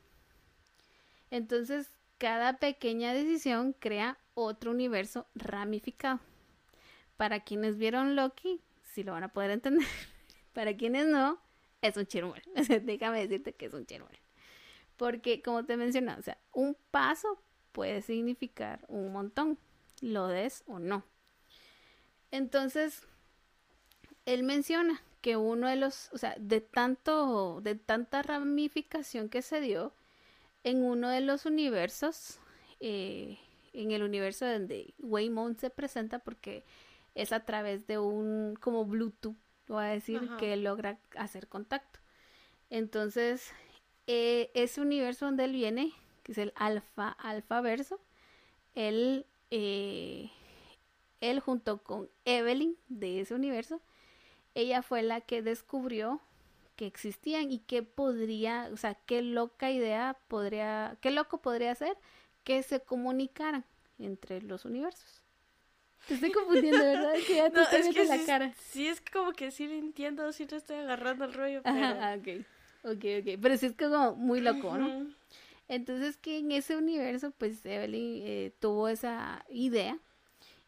[1.31, 6.21] Entonces, cada pequeña decisión crea otro universo ramificado.
[7.21, 9.87] Para quienes vieron Loki, sí lo van a poder entender.
[10.55, 11.39] Para quienes no,
[11.83, 12.41] es un chirmol.
[12.83, 14.19] déjame decirte que es un chirmol.
[14.97, 17.39] Porque, como te mencioné, o sea, un paso
[17.73, 19.59] puede significar un montón,
[20.01, 21.05] lo des o no.
[22.31, 23.07] Entonces,
[24.25, 29.61] él menciona que uno de los, o sea, de tanto, de tanta ramificación que se
[29.61, 29.93] dio
[30.65, 32.39] en uno de los universos,
[32.81, 33.37] eh,
[33.75, 36.65] en el universo donde Waymond se presenta, porque
[37.15, 39.37] es a través de un como Bluetooth,
[39.69, 42.01] voy a decir, que logra hacer contacto.
[42.71, 43.53] Entonces,
[44.07, 45.93] eh, ese universo donde él viene,
[46.23, 48.01] que es el alfa, alfa verso,
[48.75, 50.31] él, eh,
[51.21, 53.81] él junto con Evelyn de ese universo,
[54.55, 56.21] ella fue la que descubrió
[56.77, 61.97] que existían y que podría, o sea, qué loca idea podría, qué loco podría ser
[62.43, 63.65] que se comunicaran
[63.99, 65.20] entre los universos.
[66.07, 67.15] Te estoy confundiendo, ¿verdad?
[67.27, 68.53] Que ya te estoy viendo la cara.
[68.71, 71.63] Sí, es como que sí lo entiendo, sí te estoy agarrando el rollo.
[71.63, 71.87] Pero...
[71.87, 72.45] Ajá, ok.
[72.83, 73.39] Ok, ok.
[73.41, 75.07] Pero sí es como muy loco, ¿no?
[75.69, 79.99] Entonces que en ese universo, pues Evelyn eh, tuvo esa idea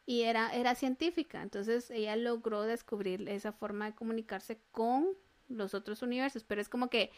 [0.07, 1.43] y era, era científica.
[1.43, 5.09] Entonces ella logró descubrir esa forma de comunicarse con
[5.49, 6.45] los otros universos.
[6.45, 7.11] Pero es como que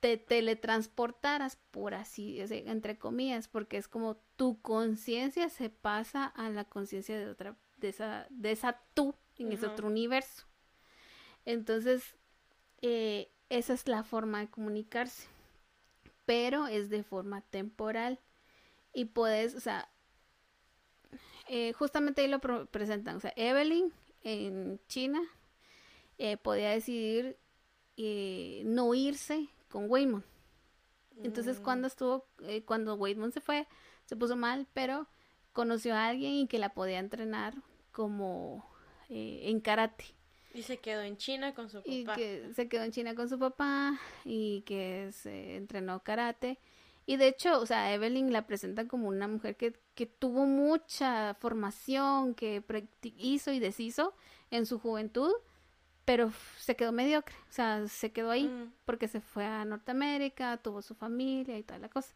[0.00, 6.64] te teletransportaras, por así, entre comillas, porque es como tu conciencia se pasa a la
[6.64, 10.46] conciencia de otra, de esa, de esa tú en ese otro universo.
[11.44, 12.16] Entonces,
[12.80, 15.28] eh, esa es la forma de comunicarse,
[16.24, 18.20] pero es de forma temporal
[18.94, 19.90] y puedes, o sea,
[21.48, 23.92] eh, justamente ahí lo presentan, o sea, Evelyn
[24.22, 25.20] en China
[26.16, 27.36] eh, podía decidir
[28.64, 30.24] no irse con Waymond.
[31.22, 31.62] Entonces mm.
[31.62, 33.66] cuando estuvo, eh, cuando Waymond se fue,
[34.04, 35.08] se puso mal, pero
[35.52, 37.54] conoció a alguien y que la podía entrenar
[37.92, 38.68] como
[39.08, 40.04] eh, en karate.
[40.52, 41.90] Y se quedó en China con su papá.
[41.90, 46.58] Y que se quedó en China con su papá y que se entrenó karate.
[47.06, 51.34] Y de hecho, o sea, Evelyn la presenta como una mujer que, que tuvo mucha
[51.34, 52.62] formación, que
[53.02, 54.14] hizo y deshizo
[54.50, 55.32] en su juventud,
[56.10, 58.72] pero se quedó mediocre, o sea, se quedó ahí Mm.
[58.84, 62.12] porque se fue a Norteamérica, tuvo su familia y toda la cosa.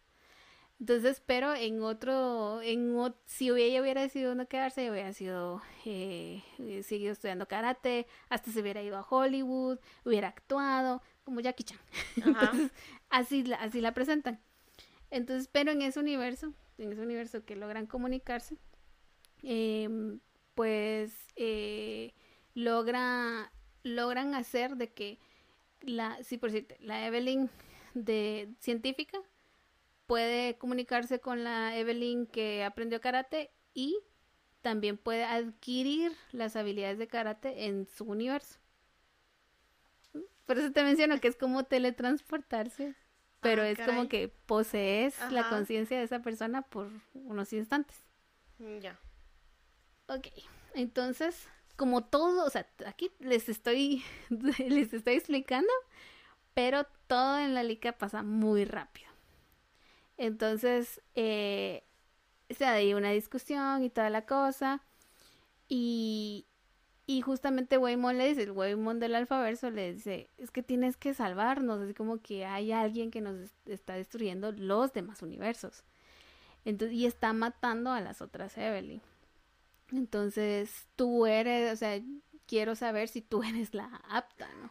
[0.80, 6.42] Entonces, pero en otro, en ot- si ella hubiera decidido no quedarse, hubiera sido, eh,
[6.59, 11.78] eh, seguido estudiando karate, hasta se hubiera ido a Hollywood, hubiera actuado, como Jackie Chan.
[12.66, 12.72] Entonces,
[13.11, 14.40] así, la- así la presentan.
[15.12, 18.57] Entonces, pero en ese universo, en ese universo que logran comunicarse,
[19.45, 20.18] em,
[20.57, 22.12] pues eh,
[22.55, 23.53] logra,
[23.85, 25.20] logran hacer de que
[25.82, 27.51] la, sí, por decirte, la Evelyn
[27.95, 29.18] de científica
[30.07, 33.99] puede comunicarse con la Evelyn que aprendió karate y
[34.62, 38.59] también puede adquirir las habilidades de karate en su universo.
[40.47, 42.95] Por eso te menciono que es como teletransportarse,
[43.41, 48.03] pero Ah, es como que posees la conciencia de esa persona por unos instantes.
[48.82, 48.97] Ya.
[50.09, 50.28] Ok,
[50.74, 55.72] entonces, como todo, o sea, aquí les estoy, les estoy explicando,
[56.55, 59.09] pero todo en la liga pasa muy rápido.
[60.16, 61.85] Entonces, eh,
[62.51, 64.83] se ahí una discusión y toda la cosa,
[65.68, 66.47] y,
[67.07, 71.14] y justamente Waymon le dice, el Waymon del alfaverso le dice, es que tienes que
[71.14, 75.85] salvarnos, así como que hay alguien que nos est- está destruyendo los demás universos.
[76.64, 79.03] Entonces, y está matando a las otras Evelyn.
[79.93, 82.01] Entonces, tú eres, o sea,
[82.47, 84.70] quiero saber si tú eres la apta, ¿no?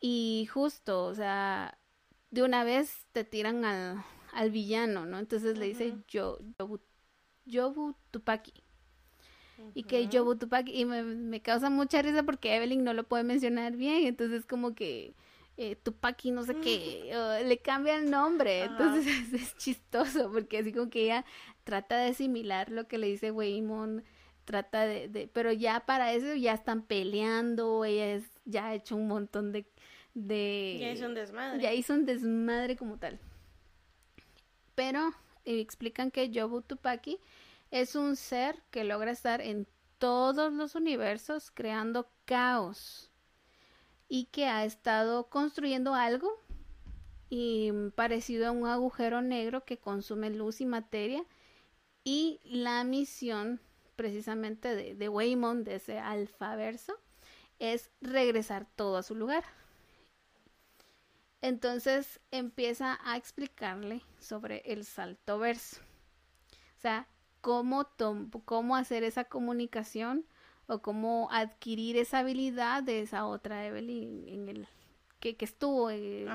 [0.00, 1.78] Y justo, o sea,
[2.30, 5.18] de una vez te tiran al, al villano, ¿no?
[5.18, 6.80] Entonces le dice yo, Yobu,
[7.46, 8.52] Yobu Tupaki.
[9.72, 10.08] Y que.
[10.08, 14.06] Yobu Tupaki, y me, me causa mucha risa porque Evelyn no lo puede mencionar bien,
[14.06, 15.14] entonces como que
[15.56, 17.12] eh, Tupaki no sé qué,
[17.46, 21.24] le cambia el nombre, entonces es, es chistoso porque así como que ella
[21.62, 24.04] trata de asimilar lo que le dice Waymon,
[24.44, 28.96] trata de, de- pero ya para eso ya están peleando, ella es, ya ha hecho
[28.96, 29.66] un montón de,
[30.14, 31.62] de Ya hizo un desmadre.
[31.62, 33.18] ya hizo un desmadre como tal.
[34.74, 35.12] Pero
[35.44, 37.18] explican que Yobu Tupaki
[37.70, 39.66] es un ser que logra estar en
[39.98, 43.10] todos los universos creando caos
[44.08, 46.40] y que ha estado construyendo algo
[47.30, 51.24] y parecido a un agujero negro que consume luz y materia
[52.04, 53.60] y la misión
[53.96, 56.94] precisamente de, de Waymon, de ese alfaverso,
[57.58, 59.44] es regresar todo a su lugar.
[61.40, 65.78] Entonces empieza a explicarle sobre el salto verso.
[66.78, 67.06] O sea,
[67.40, 70.24] cómo, tom- cómo hacer esa comunicación
[70.66, 74.68] o cómo adquirir esa habilidad de esa otra Evelyn en el
[75.20, 76.26] que, que estuvo, eh,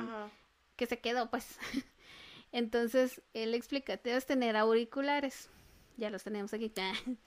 [0.76, 1.58] que se quedó, pues.
[2.52, 5.50] Entonces él explica, debes tener auriculares.
[5.98, 6.72] Ya los tenemos aquí.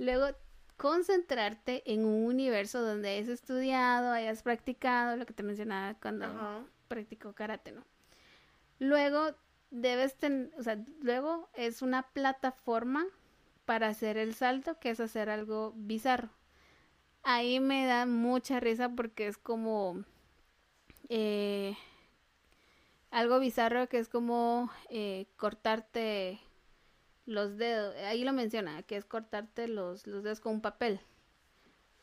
[0.00, 0.28] Luego,
[0.78, 6.64] concentrarte en un universo donde hayas estudiado, hayas practicado, lo que te mencionaba cuando Ajá.
[6.88, 7.84] practicó karate, ¿no?
[8.78, 9.34] Luego
[9.70, 13.04] debes tener, o sea, luego es una plataforma
[13.66, 16.30] para hacer el salto, que es hacer algo bizarro.
[17.22, 20.02] Ahí me da mucha risa porque es como
[21.10, 21.76] eh,
[23.10, 26.40] algo bizarro que es como eh, cortarte
[27.30, 27.94] los dedos.
[27.96, 31.00] Ahí lo menciona, que es cortarte los, los dedos con un papel.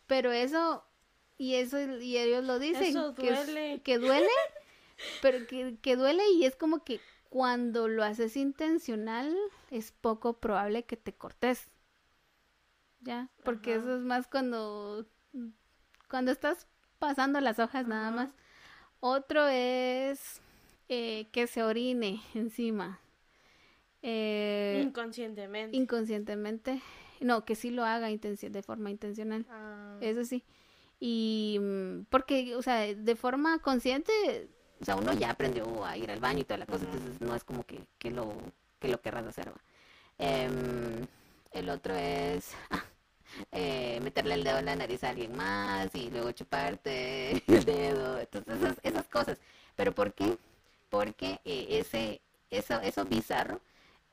[0.08, 0.86] Pero eso,
[1.38, 3.82] y eso, y ellos lo dicen, Eso que, duele.
[3.84, 4.30] que duele,
[5.22, 9.36] pero que, que duele y es como que cuando lo haces intencional
[9.70, 11.68] es poco probable que te cortes.
[13.02, 13.30] ¿Ya?
[13.44, 13.82] Porque Ajá.
[13.82, 15.06] eso es más cuando,
[16.10, 16.68] cuando estás
[17.00, 18.32] pasando las hojas nada más.
[19.00, 20.42] Otro es
[20.90, 23.00] eh, que se orine encima.
[24.02, 25.76] Eh, Inconscientemente.
[25.76, 26.82] inconscientemente.
[27.20, 29.46] No, que sí lo haga de forma intencional.
[29.50, 30.44] Ah, Eso sí.
[31.00, 34.50] Y mm, porque, o sea, de forma consciente,
[34.82, 37.36] o sea, uno ya aprendió a ir al baño y toda la cosa, entonces no
[37.36, 38.34] es como que, que lo
[38.80, 39.50] que lo querrás hacer.
[39.50, 39.60] ¿va?
[40.20, 41.08] Em,
[41.52, 42.84] el otro es ah,
[43.52, 48.20] eh, meterle el dedo en la nariz a alguien más y luego chuparte el dedo,
[48.20, 49.40] entonces esas, esas cosas.
[49.76, 50.38] ¿Pero por qué?
[50.90, 52.22] Porque eh, ese,
[52.52, 53.62] eso, eso bizarro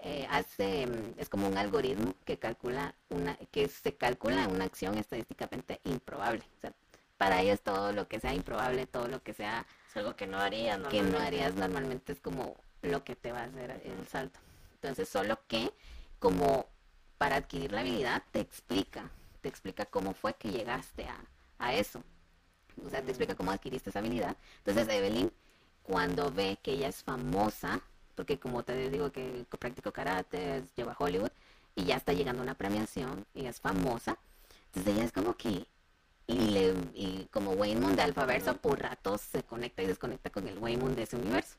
[0.01, 4.99] eh, hace, mm, es como un algoritmo que calcula una, que se calcula una acción
[4.99, 6.43] estadísticamente improbable.
[6.59, 6.73] O sea,
[7.17, 10.39] para ellos todo lo que sea improbable, todo lo que sea es algo que no
[10.39, 11.19] harías que no normalmente.
[11.19, 14.41] harías normalmente es como lo que te va a hacer el salto.
[14.75, 15.73] Entonces, solo que
[16.19, 16.67] como
[17.19, 21.25] para adquirir la habilidad te explica, te explica cómo fue que llegaste a,
[21.59, 22.03] a eso.
[22.85, 24.37] O sea, te explica cómo adquiriste esa habilidad.
[24.59, 25.33] Entonces, Evelyn,
[25.83, 27.81] cuando ve que ella es famosa,
[28.15, 31.31] porque como te digo que practico karate, lleva a Hollywood,
[31.77, 34.19] y ya está llegando una premiación, y es famosa,
[34.67, 35.67] entonces ella es como que
[36.27, 40.59] Y, le, y como Waymond de Alfaverso, por ratos se conecta y desconecta con el
[40.59, 41.57] Waymond de ese universo.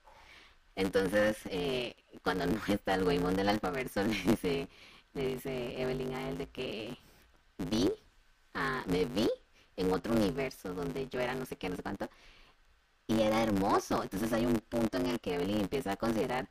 [0.75, 4.67] Entonces, eh, cuando no está el Waymond del Alfaverso, le dice,
[5.13, 6.97] le dice Evelyn a él de que
[7.57, 7.91] vi,
[8.87, 9.29] me vi
[9.77, 12.09] en otro universo donde yo era no sé qué, no sé cuánto,
[13.07, 14.03] y era hermoso.
[14.03, 16.49] Entonces hay un punto en el que Evelyn empieza a considerar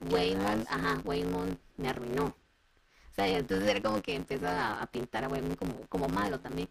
[0.00, 2.26] Waymond, ajá, Waymond me arruinó.
[2.26, 6.68] O sea, entonces era como que empieza a, pintar a Waymond como, como malo también.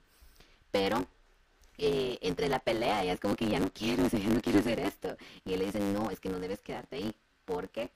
[0.71, 1.07] Pero
[1.77, 4.79] eh, entre la pelea, ella es como que ya no quiero, ya no quiero hacer
[4.79, 5.17] esto.
[5.43, 7.15] Y él le dice, no, es que no debes quedarte ahí,
[7.45, 7.91] porque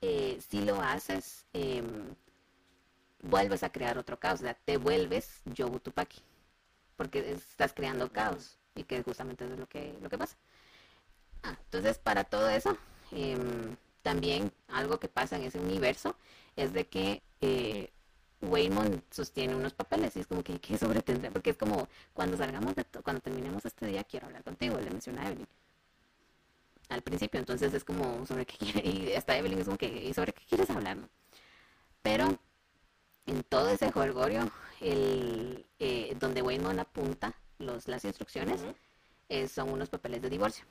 [0.00, 2.14] eh, si lo haces, em,
[3.22, 6.20] vuelves a crear otro caos, o sea, te vuelves Yobu Tupaki,
[6.96, 10.36] porque estás creando caos, y que justamente es lo que, lo que pasa.
[11.42, 12.76] Ah, entonces, para todo eso,
[13.10, 16.16] em, también algo que pasa en ese universo
[16.56, 17.90] es de que eh,
[18.42, 21.30] Waymond sostiene unos papeles y es como que ¿qué sobretendré?
[21.30, 25.22] Porque es como cuando salgamos de cuando terminemos este día quiero hablar contigo, le menciona
[25.22, 25.46] a Evelyn
[26.88, 30.12] al principio, entonces es como sobre qué quiere, y hasta Evelyn es como que ¿y
[30.14, 30.98] sobre qué quieres hablar?
[32.02, 32.38] Pero
[33.26, 38.60] en todo ese jolgorio, el, eh, donde Waymond apunta los, las instrucciones,
[39.28, 40.64] eh, son unos papeles de divorcio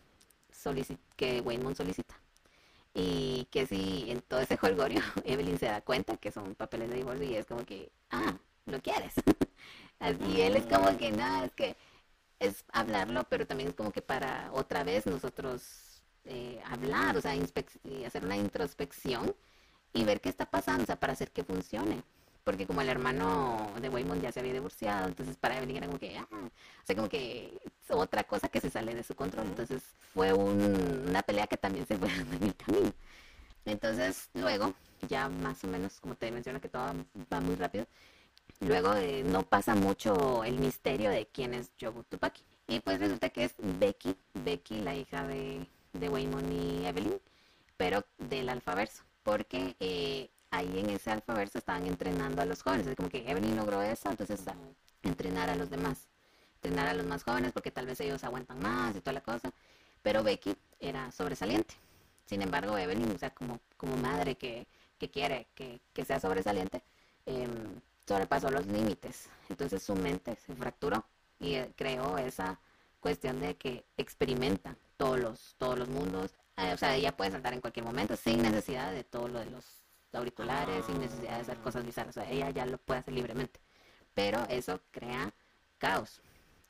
[1.16, 2.16] que Waymond solicita.
[2.94, 6.98] Y que si en todo ese holgorio Evelyn se da cuenta que son papeles de
[6.98, 9.14] divorcio y es como que, ah, lo quieres.
[10.00, 11.76] Así él es como que, nada, es que
[12.40, 17.34] es hablarlo, pero también es como que para otra vez nosotros eh, hablar, o sea,
[18.06, 19.36] hacer una introspección
[19.94, 22.04] y ver qué está pasando, para hacer que funcione
[22.44, 26.00] porque como el hermano de Waymond ya se había divorciado, entonces para Evelyn era como
[26.00, 29.84] que, ah, o sea, como que otra cosa que se sale de su control, entonces
[30.14, 32.94] fue una pelea que también se fue en el camino.
[33.66, 34.74] Entonces, luego,
[35.08, 36.94] ya más o menos, como te menciono que todo
[37.32, 37.86] va muy rápido,
[38.60, 42.44] luego eh, no pasa mucho el misterio de quién es Jobu Tupaki.
[42.68, 47.20] Y pues resulta que es Becky, Becky, la hija de, de Waymond y Evelyn,
[47.78, 52.86] pero del alfaverso, porque eh, ahí en ese alfaverso estaban entrenando a los jóvenes.
[52.88, 54.42] Es como que Evelyn logró eso, entonces
[55.02, 56.08] entrenar a los demás.
[56.56, 59.52] Entrenar a los más jóvenes porque tal vez ellos aguantan más y toda la cosa.
[60.04, 61.74] Pero Becky era sobresaliente.
[62.26, 64.68] Sin embargo, Evelyn, o sea, como, como madre que,
[65.12, 66.84] quiere que, sea sobresaliente,
[67.26, 69.30] em, sobrepasó los límites.
[69.50, 71.06] Entonces su mente se fracturó
[71.40, 72.60] y eh, creó esa
[73.00, 76.32] cuestión de que experimenta todos los, todos los mundos.
[76.58, 79.48] Eh, o sea, ella puede saltar en cualquier momento sin necesidad de todo lo de
[79.48, 79.81] los
[80.14, 82.18] auriculares sin necesidad de hacer cosas bizarras.
[82.18, 83.60] O sea, ella ya lo puede hacer libremente.
[84.14, 85.34] Pero eso crea
[85.78, 86.22] caos.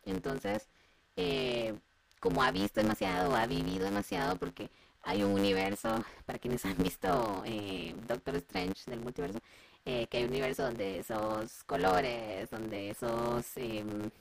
[0.05, 0.67] Entonces,
[1.15, 1.75] eh,
[2.19, 4.69] como ha visto demasiado, ha vivido demasiado, porque
[5.03, 9.39] hay un universo, para quienes han visto eh, Doctor Strange del multiverso,
[9.85, 14.11] eh, que hay un universo donde esos colores, donde esos em,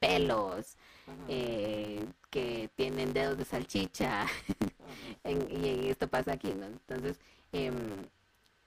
[0.00, 0.76] pelos,
[2.30, 4.26] que tienen dedos de salchicha,
[5.24, 6.66] y esto pasa aquí, ¿no?
[6.66, 7.18] Entonces,
[7.52, 7.74] em,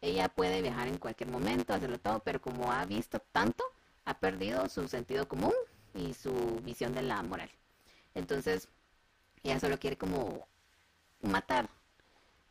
[0.01, 3.63] ella puede viajar en cualquier momento, hacerlo todo, pero como ha visto tanto,
[4.05, 5.53] ha perdido su sentido común
[5.93, 6.33] y su
[6.63, 7.49] visión de la moral.
[8.15, 8.67] Entonces,
[9.43, 10.47] ella solo quiere como
[11.21, 11.69] matar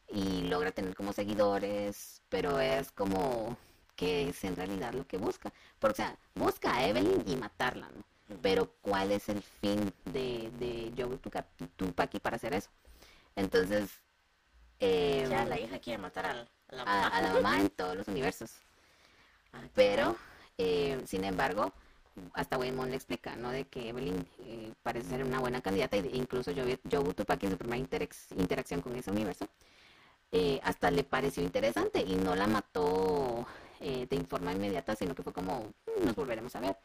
[0.09, 3.57] y logra tener como seguidores, pero es como
[3.97, 5.53] que es en realidad lo que busca.
[5.79, 8.05] Porque, o sea, busca a Evelyn y matarla, ¿no?
[8.43, 11.19] Pero ¿cuál es el fin de, de Joe
[11.77, 12.71] Tupaki para hacer eso?
[13.37, 13.91] Entonces...
[14.83, 16.49] Eh, la hija quiere matar al
[16.79, 18.51] a, la mamá en todos los universos.
[19.75, 20.17] Pero,
[20.59, 21.73] eh, sin embargo,
[22.35, 23.51] hasta Waymond le explica, ¿no?
[23.51, 27.51] De que Evelyn eh, parece ser una buena candidata, e incluso yo, yo Tupac en
[27.51, 27.83] su primera
[28.37, 29.49] interacción con ese universo,
[30.33, 33.47] eh, hasta le pareció interesante y no la mató
[33.81, 36.77] de forma inmediata, sino que fue como, mm, nos volveremos a ver.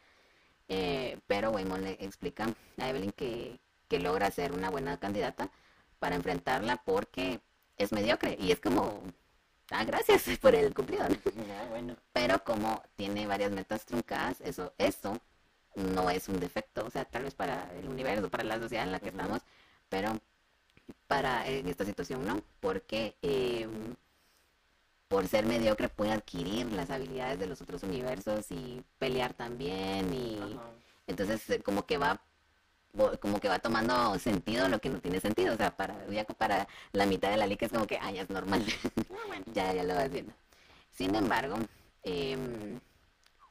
[1.26, 2.46] pero Waymond le explica
[2.78, 5.50] a Evelyn que, que logra ser una buena candidata
[5.98, 7.40] para enfrentarla porque
[7.76, 9.02] es mediocre y es como
[9.70, 11.04] ah, gracias por el cumplido.
[11.04, 11.96] Ah, bueno.
[12.12, 15.20] Pero como tiene varias metas truncadas, eso, eso
[15.74, 18.92] no es un defecto, o sea, tal vez para el universo, para la sociedad en
[18.92, 19.42] la que estamos,
[19.88, 20.18] pero
[21.06, 23.94] para en esta situación no, porque em,
[25.08, 30.38] por ser mediocre puede adquirir las habilidades de los otros universos y pelear también y
[31.06, 32.20] entonces eh, como que va
[33.20, 35.54] como que va tomando sentido lo que no tiene sentido.
[35.54, 38.22] O sea, para, ya para la mitad de la liga es como que, ah, ya
[38.22, 38.64] es normal.
[39.28, 40.32] Ah, ya, ya lo vas viendo.
[40.92, 41.56] Sin embargo,
[42.02, 42.80] em,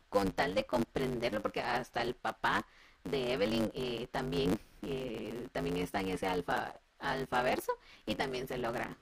[0.10, 2.66] con tal de comprenderlo, porque hasta el papá
[3.04, 7.74] de Evelyn eh, también, eh, también está en ese alfa, alfaverso
[8.06, 8.98] y también se logra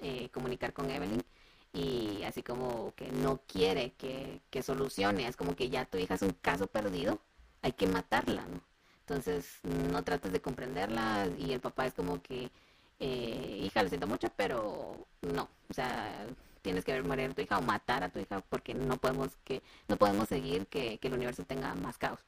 [0.00, 1.22] eh, comunicar con Evelyn
[1.72, 6.14] y así como que no quiere que, que, solucione, es como que ya tu hija
[6.14, 7.20] es un caso perdido,
[7.62, 8.60] hay que matarla, ¿no?
[9.08, 12.50] Entonces no trates de comprenderla y el papá es como que,
[13.00, 16.26] eh, hija, lo siento mucho, pero no, o sea,
[16.60, 19.30] tienes que ver morir a tu hija o matar a tu hija porque no podemos
[19.44, 22.20] que no podemos seguir que, que el universo tenga más caos.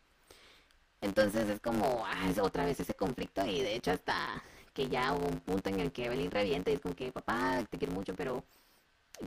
[1.02, 5.26] Entonces es como ah, otra vez ese conflicto y de hecho hasta que ya hubo
[5.26, 8.14] un punto en el que Evelyn revienta y es como que papá te quiero mucho
[8.14, 8.42] pero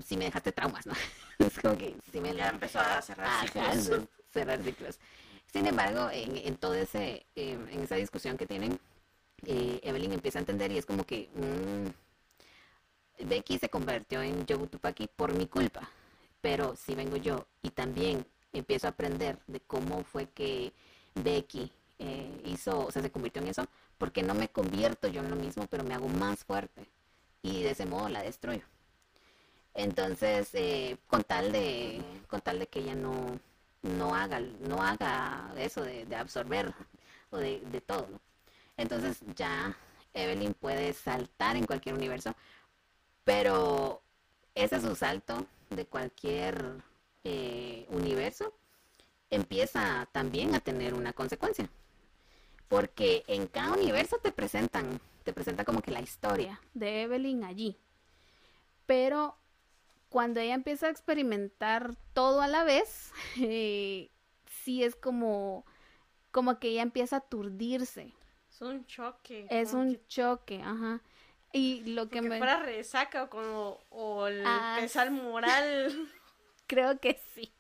[0.04, 0.94] si me dejaste traumas, ¿no?
[1.38, 4.08] es como que si me ya empezó a cerrar ciclos.
[4.32, 5.00] cerrar ciclos.
[5.54, 8.80] Sin embargo, en, en todo ese, eh, en esa discusión que tienen,
[9.46, 11.30] eh, Evelyn empieza a entender y es como que
[13.20, 15.88] Becky se convirtió en Yogutupaki por mi culpa,
[16.42, 20.74] pero si vengo yo y también empiezo a aprender de cómo fue que
[21.14, 23.68] Becky eh, hizo, o sea, se convirtió en eso,
[24.00, 26.88] porque no me convierto yo en lo mismo, pero me hago más fuerte
[27.44, 28.64] y de ese modo la destruyo.
[29.76, 30.50] Entonces,
[31.08, 33.40] con tal de, con tal de que ella no,
[33.84, 36.74] no haga, no haga eso de, absorber
[37.30, 38.08] o de, todo.
[38.78, 39.78] Entonces ya
[40.14, 42.36] Evelyn puede saltar en cualquier universo,
[43.24, 44.02] pero
[44.56, 46.84] ese es su salto de cualquier
[47.24, 48.54] eh, universo
[49.34, 51.70] empieza también a tener una consecuencia.
[52.68, 57.78] Porque en cada universo te presentan, te presenta como que la historia de Evelyn allí.
[58.86, 59.36] Pero
[60.14, 63.12] cuando ella empieza a experimentar todo a la vez,
[63.42, 64.12] eh,
[64.46, 65.66] sí es como,
[66.30, 68.14] como que ella empieza a aturdirse.
[68.48, 69.48] Es un choque.
[69.50, 71.02] Es un choque, ajá.
[71.52, 72.38] Y lo que me...
[72.38, 75.92] fuera resaca o, como, o el ah, pesar moral.
[76.68, 77.52] Creo que sí.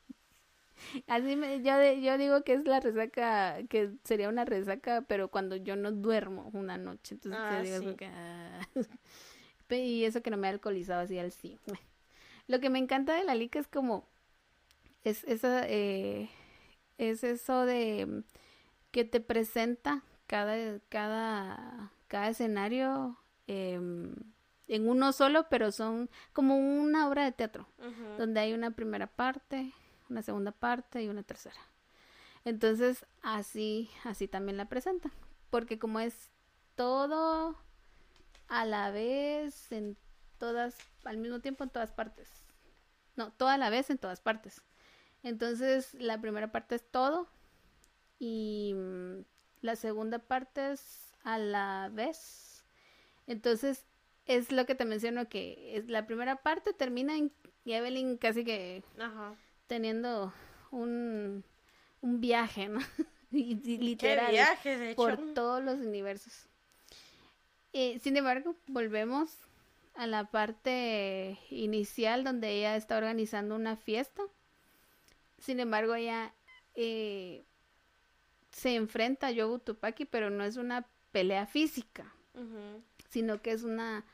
[1.07, 5.55] Así me, yo, yo digo que es la resaca, que sería una resaca, pero cuando
[5.55, 7.15] yo no duermo una noche.
[7.15, 8.61] Entonces ah, digo que, ah.
[9.71, 11.57] y eso que no me ha alcoholizado así al sí.
[12.53, 14.07] Lo que me encanta de la lica es como,
[15.03, 16.29] es, esa, eh,
[16.99, 18.21] es eso de
[18.91, 24.13] que te presenta cada, cada, cada escenario em,
[24.67, 27.67] en uno solo, pero son como una obra de teatro,
[28.19, 29.73] donde hay una primera parte,
[30.07, 31.59] una segunda parte y una tercera.
[32.45, 35.09] Entonces, así, así también la presenta,
[35.49, 36.29] porque como es
[36.75, 37.57] todo
[38.47, 39.97] a la vez en
[40.37, 42.42] todas, al mismo tiempo en todas partes.
[43.15, 44.61] No, toda la vez en todas partes.
[45.23, 47.27] Entonces, la primera parte es todo
[48.19, 49.21] y mm,
[49.61, 52.63] la segunda parte es a la vez.
[53.27, 53.85] Entonces,
[54.25, 57.31] es lo que te menciono que es la primera parte termina en
[57.65, 58.83] Evelyn casi que
[59.67, 60.33] teniendo
[60.71, 61.43] un,
[62.01, 62.79] un viaje, ¿no?
[63.31, 66.47] literal viaje, por todos los universos.
[67.73, 69.35] Eh, sin embargo, volvemos
[69.95, 74.23] a la parte inicial donde ella está organizando una fiesta.
[75.39, 76.33] Sin embargo, ella
[76.75, 77.43] eh,
[78.51, 82.11] se enfrenta a Yobu Tupaki, pero no es una pelea física,
[83.09, 84.05] sino que es una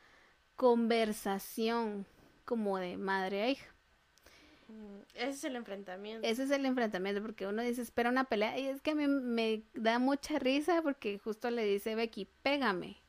[0.56, 2.04] conversación
[2.44, 3.66] como de madre a hija.
[4.68, 6.26] Mm, ese es el enfrentamiento.
[6.26, 8.58] Ese es el enfrentamiento, porque uno dice, espera una pelea.
[8.58, 12.99] Y es que me, me da mucha risa porque justo le dice Becky, pégame.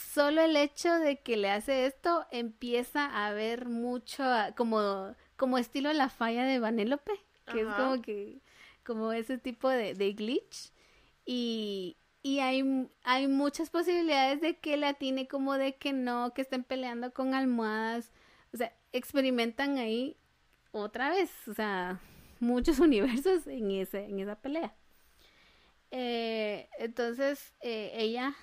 [0.00, 4.24] Solo el hecho de que le hace esto empieza a ver mucho
[4.56, 7.12] como, como estilo la falla de Vanélope,
[7.46, 8.40] que es como que
[8.84, 10.72] como ese tipo de, glitch.
[11.24, 16.42] Y, y hay, hay muchas posibilidades de que la tiene como de que no, que
[16.42, 18.10] estén peleando con almohadas,
[18.52, 20.16] o sea, experimentan ahí
[20.72, 22.00] otra vez, o sea,
[22.40, 24.74] muchos universos en, ese, en esa pelea.
[25.92, 28.34] Eh, entonces, eh, ella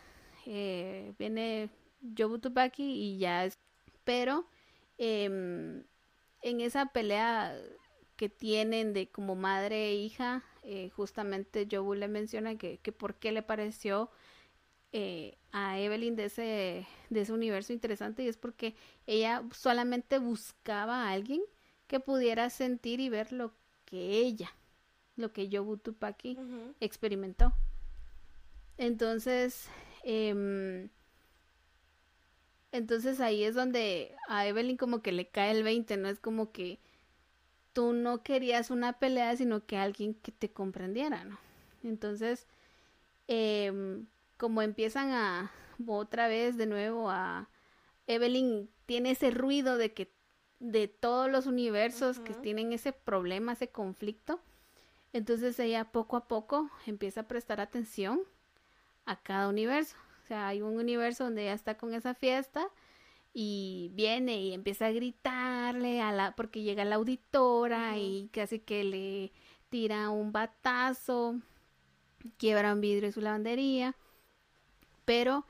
[0.50, 1.70] eh, viene
[2.02, 3.60] Yobutubaki y ya es...
[4.04, 4.48] Pero
[4.98, 5.84] em,
[6.41, 7.54] en esa pelea
[8.16, 13.16] que tienen de como madre e hija, eh, justamente Yobu le menciona que, que por
[13.16, 14.10] qué le pareció
[14.93, 18.76] eh, a Evelyn de ese, de ese universo interesante y es porque
[19.06, 21.41] ella solamente buscaba a alguien
[21.88, 23.54] que pudiera sentir y ver lo
[23.86, 24.50] que ella,
[25.18, 26.38] lo que Yobu Tupaki
[26.80, 27.54] experimentó.
[28.78, 29.70] Entonces,
[30.10, 30.88] Em,
[32.72, 36.53] entonces ahí es donde a Evelyn como que le cae el 20, no es como
[36.53, 36.80] que
[37.74, 41.38] tú no querías una pelea, sino que alguien que te comprendiera, ¿no?
[41.84, 42.47] Entonces,
[43.28, 44.05] em,
[44.38, 45.51] como empiezan a
[45.86, 47.49] otra vez de nuevo a
[48.08, 50.14] Evelyn tiene ese ruido de que
[50.62, 54.39] de todos los universos que tienen ese problema, ese conflicto,
[55.12, 58.22] entonces ella poco a poco empieza a prestar atención
[59.08, 59.95] a cada universo.
[60.24, 62.68] O sea, hay un universo donde ella está con esa fiesta
[63.34, 68.84] y viene y empieza a gritarle a la porque llega la auditora y casi que
[68.84, 69.32] le
[69.70, 71.36] tira un batazo
[72.38, 73.95] quiebra un vidrio de su lavandería,
[75.05, 75.45] pero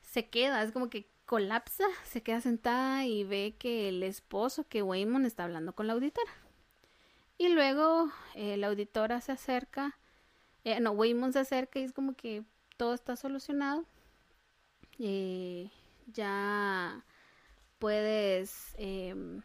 [0.00, 4.82] se queda, es como que colapsa, se queda sentada y ve que el esposo, que
[4.82, 6.30] Waymon está hablando con la auditora.
[7.38, 9.98] Y luego eh, la auditora se acerca,
[10.64, 12.44] eh, no, Waymon se acerca y es como que
[12.76, 13.84] todo está solucionado.
[14.98, 15.70] Eh,
[16.06, 17.04] ya
[17.78, 19.42] puedes em,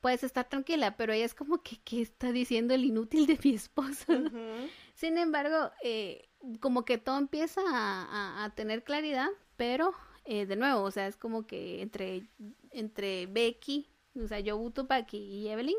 [0.00, 3.54] puedes estar tranquila, pero ella es como que, ¿qué está diciendo el inútil de mi
[3.54, 4.06] esposo?
[4.94, 6.28] Sin embargo, eh,
[6.60, 9.92] como que todo empieza a, tener claridad, pero
[10.24, 12.28] eh, de nuevo, o sea, es como que entre,
[12.70, 15.76] entre Becky, o sea, Yobuto, Becky y Evelyn,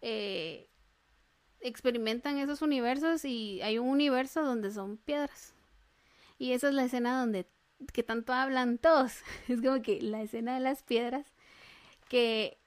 [0.00, 0.68] eh,
[1.60, 5.54] experimentan esos universos y hay un universo donde son piedras.
[6.38, 7.46] Y esa es la escena donde
[7.92, 9.12] que tanto hablan todos.
[9.48, 11.26] Es como que la escena de las piedras
[12.08, 12.58] que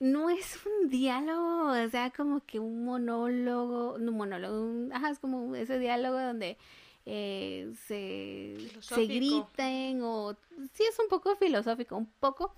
[0.00, 5.54] no es un diálogo, o sea, como que un monólogo, un monólogo, ajá, es como
[5.54, 6.56] ese diálogo donde
[7.04, 10.36] eh, se, se griten o
[10.72, 12.54] sí es un poco filosófico, un poco,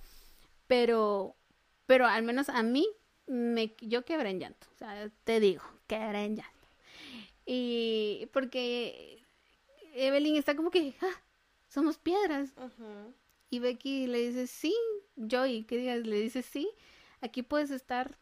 [0.68, 1.35] pero,
[1.87, 2.87] pero al menos a mí
[3.27, 6.68] me, yo quebré en llanto, o sea, te digo, quebré en llanto.
[7.45, 9.22] Y porque
[9.93, 11.22] Evelyn está como que, ah,
[11.68, 12.53] somos piedras.
[13.51, 14.74] Y Becky le dice, sí,
[15.30, 16.07] Joey, ¿qué digas?
[16.07, 16.68] Le dice, sí
[17.22, 18.18] Aquí puedes estar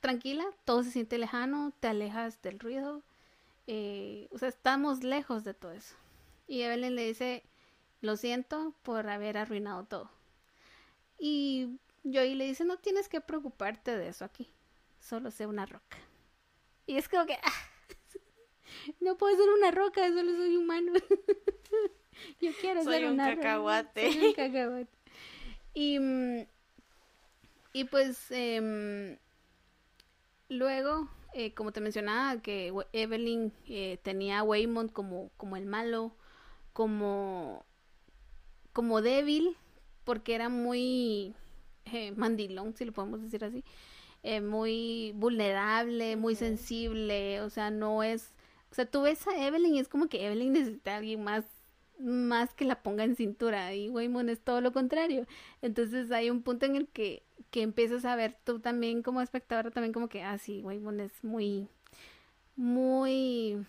[0.00, 3.02] tranquila, todo se siente lejano, te alejas del ruido.
[3.66, 5.94] Eh, o sea, estamos lejos de todo eso.
[6.48, 7.44] Y Evelyn le dice,
[8.00, 10.10] lo siento por haber arruinado todo.
[11.18, 14.48] Y Joey le dice, no tienes que preocuparte de eso aquí,
[14.98, 15.98] solo sé una roca.
[16.86, 17.65] Y es como que, ah,
[19.00, 20.92] no puedo ser una roca, solo soy humano.
[22.40, 24.12] Yo quiero ser una cacahuate.
[24.12, 24.90] Soy un cacahuate.
[25.74, 25.98] Y
[27.76, 29.18] y pues em,
[30.48, 36.16] luego, eh, como te mencionaba, que Evelyn eh, tenía a Waymond como, como el malo,
[36.72, 37.66] como,
[38.72, 39.58] como débil,
[40.04, 41.34] porque era muy
[41.84, 43.62] eh, mandilón, si lo podemos decir así,
[44.40, 48.32] muy vulnerable, muy sensible, o sea, no es...
[48.76, 51.44] O sea, tú ves a Evelyn y es como que Evelyn necesita a alguien más
[51.98, 55.26] más que la ponga en cintura y Waymond es todo lo contrario.
[55.62, 59.70] Entonces hay un punto en el que que empiezas a ver tú también como espectadora
[59.70, 61.68] también como que, ah, sí, Waymond es muy,
[62.54, 63.64] muy...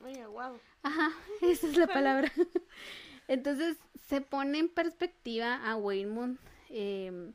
[0.00, 0.60] Muy aguado.
[0.82, 1.10] Ajá,
[1.40, 2.30] esa es la palabra.
[3.28, 7.32] Entonces se pone en perspectiva a Waymond em,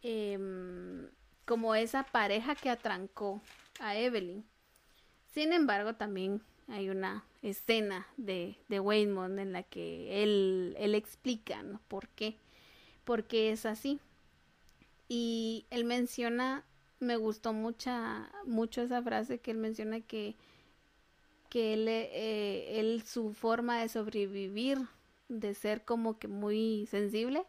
[0.00, 1.08] em,
[1.44, 3.42] como esa pareja que atrancó
[3.80, 4.44] a Evelyn.
[5.34, 11.60] Sin embargo, también hay una escena de, de Waymond en la que él, él explica
[11.64, 11.80] ¿no?
[11.88, 12.36] por qué,
[13.04, 13.98] por es así.
[15.08, 16.64] Y él menciona,
[17.00, 20.36] me gustó mucha, mucho esa frase que él menciona que,
[21.50, 24.78] que él, eh, él, su forma de sobrevivir,
[25.28, 27.44] de ser como que muy sensible,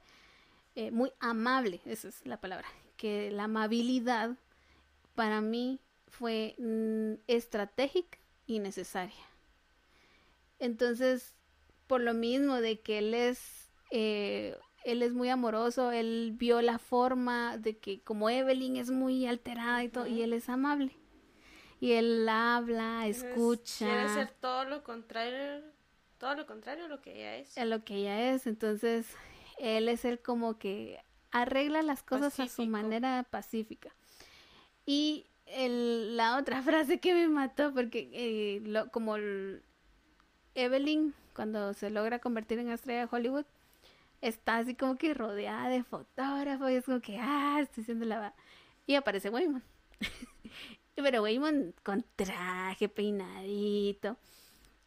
[0.73, 2.67] eh, muy amable, esa es la palabra,
[2.97, 4.35] que la amabilidad
[5.13, 9.15] para mí fue mm, estratégica y necesaria.
[10.59, 11.33] Entonces,
[11.87, 16.77] por lo mismo de que él es eh, él es muy amoroso, él vio la
[16.77, 20.91] forma de que como Evelyn es muy alterada y todo, y él es amable.
[21.79, 23.85] Y él habla, escucha.
[23.85, 25.63] Quiere ser todo lo contrario,
[26.19, 27.57] todo lo contrario a lo que ella es.
[27.57, 29.07] A lo que ella es, entonces
[29.57, 30.99] él es el como que
[31.31, 33.93] arregla las cosas a su manera pacífica.
[34.85, 39.15] Y el, la otra frase que me mató, porque eh, lo, como
[40.55, 43.45] Evelyn, cuando se logra convertir en estrella de Hollywood,
[44.21, 48.33] está así como que rodeada de fotógrafos y es como que, ah, estoy haciendo la...
[48.87, 49.63] Y aparece Waymond.
[50.95, 54.17] Pero Waymond con traje, peinadito.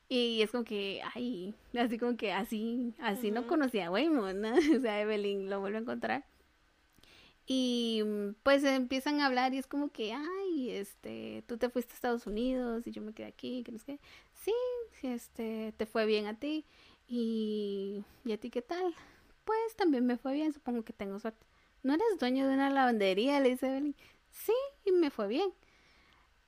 [0.09, 4.55] Y es como que, ay, así como que así, así no conocía a Waymond, ¿no?
[4.79, 6.25] O sea, Evelyn lo vuelve a encontrar.
[7.51, 8.05] Y
[8.43, 12.27] pues empiezan a hablar y es como que, ay, este, tú te fuiste a Estados
[12.27, 14.01] Unidos y yo me quedé aquí, que no sé qué.
[14.35, 14.53] Sí,
[15.03, 16.67] este, te fue bien a ti.
[17.09, 18.95] Y, ¿y a ti qué tal?
[19.49, 21.47] pues también me fue bien, supongo que tengo suerte.
[21.83, 23.41] ¿No eres dueño de una lavandería?
[23.41, 23.97] Le dice Evelyn.
[24.31, 24.53] Sí,
[24.85, 25.55] y me fue bien.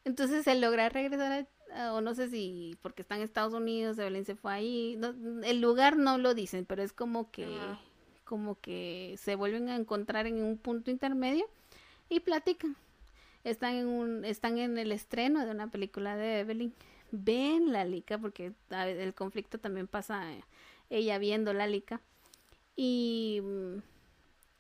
[0.05, 1.48] Entonces él logra regresar,
[1.92, 5.01] o no sé si porque está en Estados Unidos, Evelyn se fue ahí.
[5.44, 7.48] el lugar no lo dicen, pero es como que,
[8.31, 11.47] como que se vuelven a encontrar en un punto intermedio
[12.09, 12.76] y platican.
[13.43, 16.72] Están en un, están en el estreno de una película de Evelyn.
[17.11, 20.45] Ven la lica, porque el conflicto también pasa eh,
[20.91, 22.01] ella viendo la lica.
[22.76, 23.43] Y,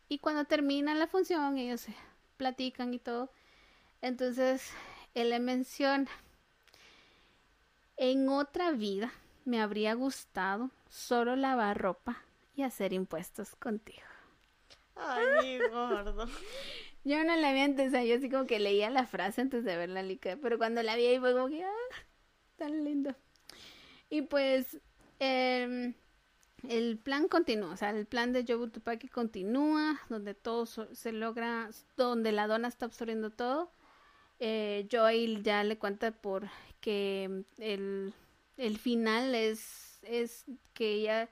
[0.08, 1.86] y cuando termina la función, ellos
[2.38, 3.30] platican y todo.
[4.02, 4.68] Entonces,
[5.14, 6.10] él le menciona
[7.96, 9.12] En otra vida
[9.44, 12.24] me habría gustado solo lavar ropa
[12.60, 14.06] y hacer impuestos contigo.
[14.94, 16.26] Ay, gordo.
[17.04, 19.64] Yo no la vi antes, o sea, yo así como que leía la frase antes
[19.64, 21.96] de verla, lica, pero cuando la vi ahí fue como que, ah,
[22.56, 23.14] tan lindo.
[24.10, 24.78] Y pues,
[25.18, 25.94] em,
[26.68, 31.70] el plan continúa, o sea, el plan de Jobu Tupaki continúa, donde todo se logra,
[31.96, 33.72] donde la dona está absorbiendo todo.
[34.38, 36.48] Eh, Joy ya le cuenta por
[36.82, 38.12] que el,
[38.58, 40.44] el final es, es
[40.74, 41.30] que ella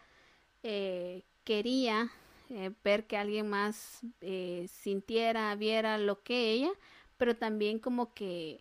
[0.63, 2.11] eh, quería
[2.51, 6.71] eh, ver que alguien más eh, sintiera, viera lo que ella,
[7.19, 8.61] pero también como que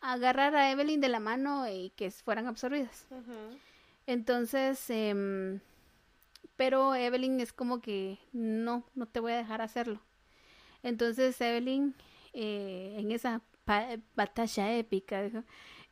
[0.00, 3.06] agarrar a Evelyn de la mano y que fueran absorbidas.
[4.06, 5.60] Entonces, em,
[6.56, 10.00] pero Evelyn es como que no, no te voy a dejar hacerlo.
[10.82, 11.94] Entonces Evelyn,
[12.32, 13.40] eh, en esa
[14.16, 15.30] batalla épica,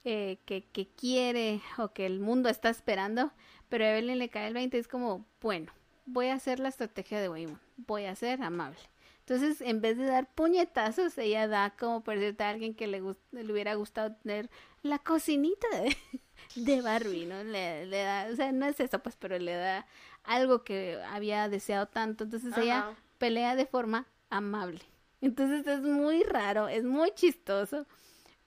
[0.02, 3.30] que, que, quiere o que el mundo está esperando,
[3.70, 5.72] pero Evelyn le cae el 20 es como, bueno,
[6.04, 8.80] voy a hacer la estrategia de Waymond, voy a ser amable.
[9.20, 13.00] Entonces, en vez de dar puñetazos, ella da como por decirte a alguien que le,
[13.30, 14.50] le hubiera gustado tener
[14.82, 15.96] la cocinita de,
[16.56, 17.44] de Barbie, ¿no?
[17.44, 19.86] Le, le, da, o sea, no es eso, pues, pero le da
[20.24, 22.24] algo que había deseado tanto.
[22.24, 24.80] Entonces, ella pelea de forma amable.
[25.20, 27.86] Entonces, es muy raro, es muy chistoso,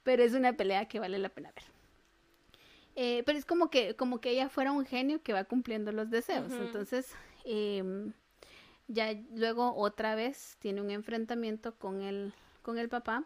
[0.04, 1.73] pero es una pelea que vale la pena ver.
[2.96, 6.10] Eh, pero es como que, como que ella fuera un genio que va cumpliendo los
[6.10, 6.52] deseos.
[6.52, 8.14] Entonces, Em,
[8.88, 13.26] ya luego otra vez tiene un enfrentamiento con el, con el papá,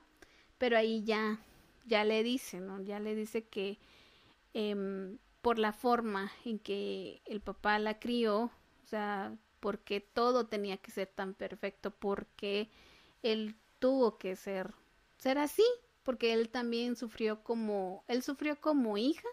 [0.58, 1.40] pero ahí ya,
[1.86, 2.82] ya le dice, ¿no?
[2.82, 3.78] Ya le dice que
[4.54, 8.46] em, por la forma en que el papá la crió,
[8.84, 12.70] o sea, porque todo tenía que ser tan perfecto, porque
[13.24, 14.74] él tuvo que ser,
[15.18, 15.66] ser así,
[16.04, 19.28] porque él también sufrió como, él sufrió como hija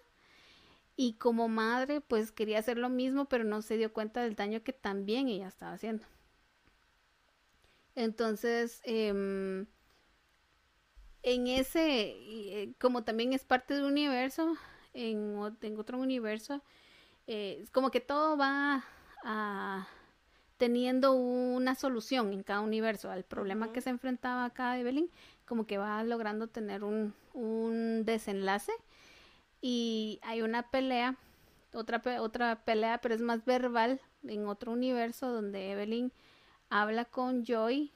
[0.96, 4.62] y como madre, pues quería hacer lo mismo, pero no se dio cuenta del daño
[4.62, 6.06] que también ella estaba haciendo.
[7.96, 9.66] Entonces, em,
[11.22, 14.56] en ese, eh, como también es parte del universo,
[14.94, 15.36] en,
[15.78, 16.62] otro universo,
[17.26, 18.84] eh, como que todo va
[20.58, 25.10] teniendo una solución en cada universo al problema que se enfrentaba acá Evelyn,
[25.46, 28.72] como que va logrando tener un, un desenlace
[29.66, 31.16] y hay una pelea,
[31.72, 36.12] otra, otra pelea, pero es más verbal en otro universo donde Evelyn
[36.68, 37.90] habla con Joy.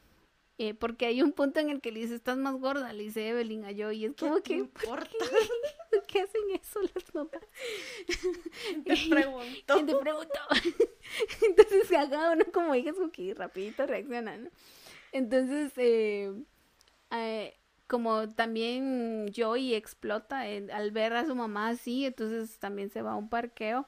[0.56, 3.28] Eh, porque hay un punto en el que le dice, estás más gorda, le dice
[3.28, 3.98] Evelyn a Joy.
[3.98, 5.10] Y es como que, importa?
[5.90, 6.22] ¿Por qué?
[6.22, 7.32] hacen eso las mamás?
[8.86, 9.84] Te pregunto.
[9.84, 10.40] te pregunto.
[11.42, 14.48] Entonces, haga uno como hija, es como que rapidito reacciona, ¿no?
[15.12, 16.32] Entonces, eh,
[17.10, 17.58] eh,
[17.88, 23.16] como también Joey explota al ver a su mamá así, entonces también se va a
[23.16, 23.86] un parqueo,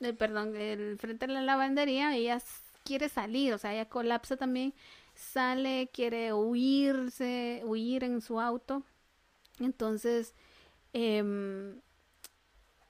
[0.00, 2.40] eh, perdón, el frente de la lavandería, ella
[2.84, 4.74] quiere salir, o sea, ella colapsa también,
[5.14, 8.82] sale, quiere huirse, huir en su auto,
[9.60, 10.34] entonces
[10.94, 11.80] em,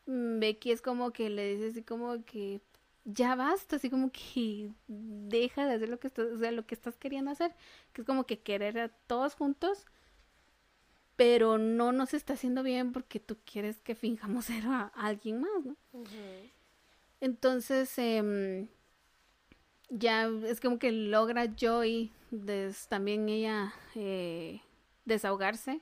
[0.06, 2.60] Becky es como que le dice así como que
[3.04, 6.74] ya basta, así como que deja de hacer lo que estás, o sea, lo que
[6.76, 7.54] estás queriendo hacer,
[7.92, 9.86] que es como que querer a todos juntos
[11.16, 15.64] pero no nos está haciendo bien porque tú quieres que fijamos ser a, alguien más,
[15.64, 15.76] ¿no?
[17.20, 18.68] Entonces, em,
[19.88, 22.12] ya es como que logra Joy
[22.88, 24.60] también ella eh,
[25.04, 25.80] desahogarse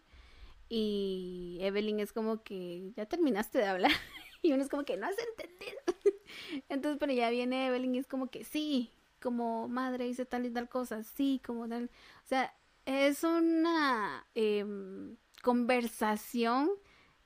[0.69, 3.91] y Evelyn es como que ya terminaste de hablar
[4.43, 5.81] y uno es como que no has entendido.
[6.69, 10.51] Entonces, pero ya viene Evelyn y es como que sí, como madre hice tal y
[10.51, 11.91] tal cosa, sí, como tal.
[12.25, 12.55] O sea,
[12.87, 16.71] es una em, conversación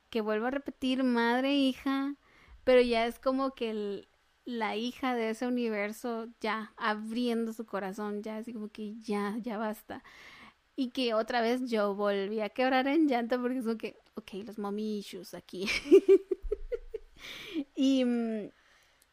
[0.09, 2.15] que vuelvo a repetir, madre, hija,
[2.63, 4.07] pero ya es como que
[4.45, 9.57] la hija de ese universo ya abriendo su corazón, ya así como que ya, ya
[9.57, 10.03] basta.
[10.75, 14.45] Y que otra vez yo volví a quebrar en llanto porque es como que, ok,
[14.45, 15.67] los mommy issues aquí.
[17.75, 18.51] y, mm,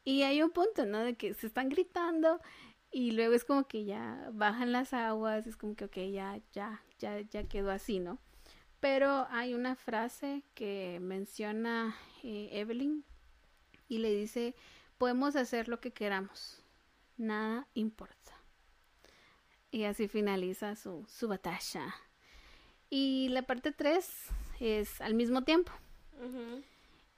[0.05, 1.01] y hay un punto, ¿no?
[1.01, 2.41] De que se están gritando
[2.95, 6.81] y luego es como que ya bajan las aguas, es como que, ok, ya, ya,
[7.01, 8.21] ya, ya quedó así, ¿no?
[8.79, 13.05] Pero hay una frase que menciona eh, Evelyn
[13.89, 14.55] y le dice,
[14.97, 16.63] podemos hacer lo que queramos,
[17.17, 18.33] nada importa.
[19.73, 21.97] Y así finaliza su, su batalla.
[22.91, 24.29] Y la parte 3
[24.61, 25.73] es al mismo tiempo.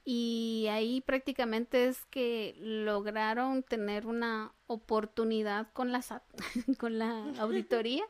[0.09, 6.01] Y ahí prácticamente es que lograron tener una oportunidad con la
[6.79, 8.05] con la auditoría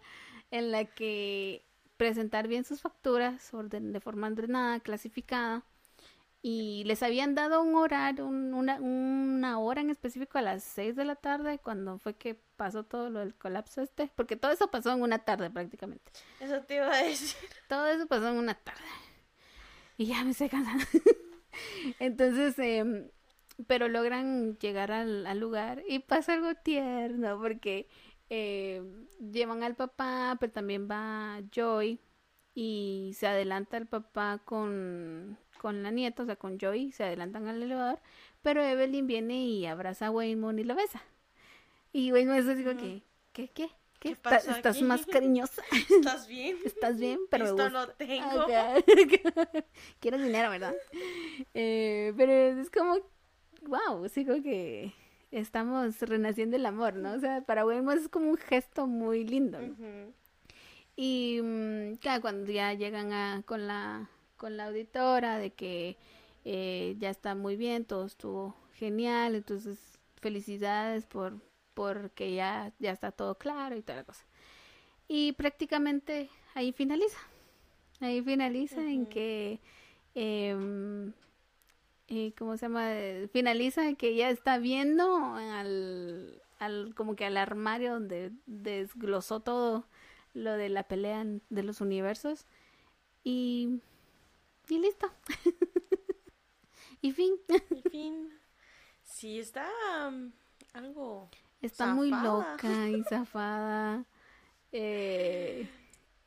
[0.50, 1.64] en la que
[1.96, 5.62] presentar bien sus facturas de forma ordenada, clasificada
[6.42, 10.94] y les habían dado un horario, un- una, una hora en específico a las 6
[10.94, 14.70] de la tarde, cuando fue que pasó todo lo del colapso este, porque todo eso
[14.70, 16.12] pasó en una tarde prácticamente.
[16.40, 17.36] Eso te iba a decir.
[17.68, 18.84] Todo eso pasó en una tarde.
[19.96, 20.84] Y ya me estoy cansando.
[22.00, 23.08] Entonces, em,
[23.66, 27.88] pero logran llegar al, al lugar y pasa algo tierno porque
[28.28, 32.00] em, llevan al papá, pero también va Joy
[32.54, 37.48] y se adelanta el papá con, con la nieta, o sea, con Joy, se adelantan
[37.48, 38.00] al elevador,
[38.42, 41.02] pero Evelyn viene y abraza a Waymon y lo besa.
[41.92, 43.02] Y Waymon es así como que,
[43.32, 43.70] ¿qué, qué?
[44.00, 44.08] ¿Qué?
[44.08, 44.84] ¿Qué ¿Está- pasó ¿Estás aquí?
[44.84, 45.62] más cariñosa?
[45.90, 46.56] ¿Estás bien?
[46.64, 47.20] ¿Estás bien?
[47.30, 48.42] Pero Esto no tengo.
[48.42, 48.74] Ajá.
[50.00, 50.74] Quieres dinero, ¿verdad?
[51.54, 52.96] Eh, pero es como,
[53.62, 54.92] wow, sí, como que
[55.30, 57.12] estamos renaciendo el amor, ¿no?
[57.12, 59.58] O sea, para Waymo es como un gesto muy lindo.
[60.96, 65.96] Y mm, claro, cuando ya llegan a, con la con la auditora de que
[66.44, 69.78] eh, ya está muy bien, todo estuvo genial, entonces
[70.20, 71.40] felicidades por
[71.76, 74.24] porque ya ya está todo claro y toda la cosa.
[75.08, 77.18] Y prácticamente ahí finaliza.
[78.00, 79.60] Ahí finaliza en que
[80.14, 81.12] em,
[82.08, 82.94] eh, ¿cómo se llama?
[82.94, 89.40] Eh, Finaliza en que ya está viendo al, al como que al armario donde desglosó
[89.40, 89.86] todo
[90.32, 92.46] lo de la pelea de los universos
[93.22, 93.80] y
[94.68, 95.10] y listo.
[97.02, 97.34] y fin.
[97.70, 98.30] En fin.
[99.04, 99.68] Sí, está
[100.08, 100.32] um,
[100.72, 101.28] algo.
[101.60, 104.04] Está muy loca y zafada.
[104.72, 105.68] Eh,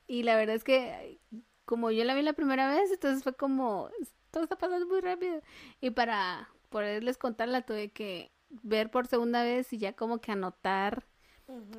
[0.08, 1.20] y la verdad es que
[1.66, 3.90] como yo la vi la primera vez, entonces fue como,
[4.32, 5.42] todo está pasando muy rápido.
[5.82, 10.32] Y para poderles contar la tuve que ver por segunda vez y ya como que
[10.32, 11.06] anotar,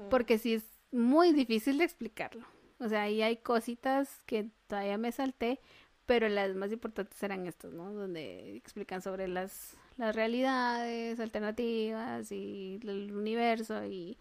[0.09, 2.47] porque sí es muy difícil de explicarlo.
[2.79, 5.61] O sea, ahí hay cositas que todavía me salté,
[6.07, 7.93] pero las más importantes eran estas, ¿no?
[7.93, 14.19] Donde explican sobre las, las realidades alternativas y el universo y,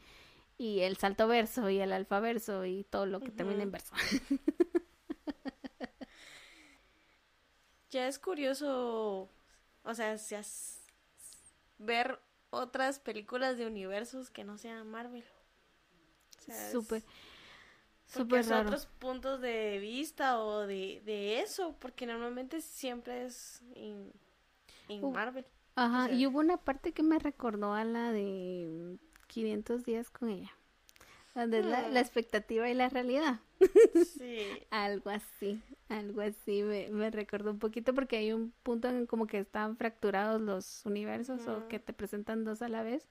[0.57, 3.93] y el salto verso y el alfaverso y todo lo que termina en verso.
[7.91, 9.29] Ya es curioso,
[9.83, 10.79] o sea, si has-
[11.79, 12.19] ver
[12.51, 15.23] otras películas de universos que no sean Marvel.
[16.37, 17.03] O sea, Súper,
[18.07, 18.67] súper raro.
[18.67, 24.11] otros puntos de vista o de, de eso, porque normalmente siempre es en,
[25.13, 25.45] Marvel.
[25.79, 30.29] Ajá, sea- y hubo una parte que me recordó a la de 500 días con
[30.29, 30.51] ella.
[31.35, 32.03] Donde es la, la Mm.
[32.03, 33.39] expectativa y la realidad.
[34.17, 34.39] Sí.
[34.71, 39.27] Algo así, algo así me, me recordó un poquito porque hay un punto en como
[39.27, 43.07] que están fracturados los universos o que te presentan dos a la vez,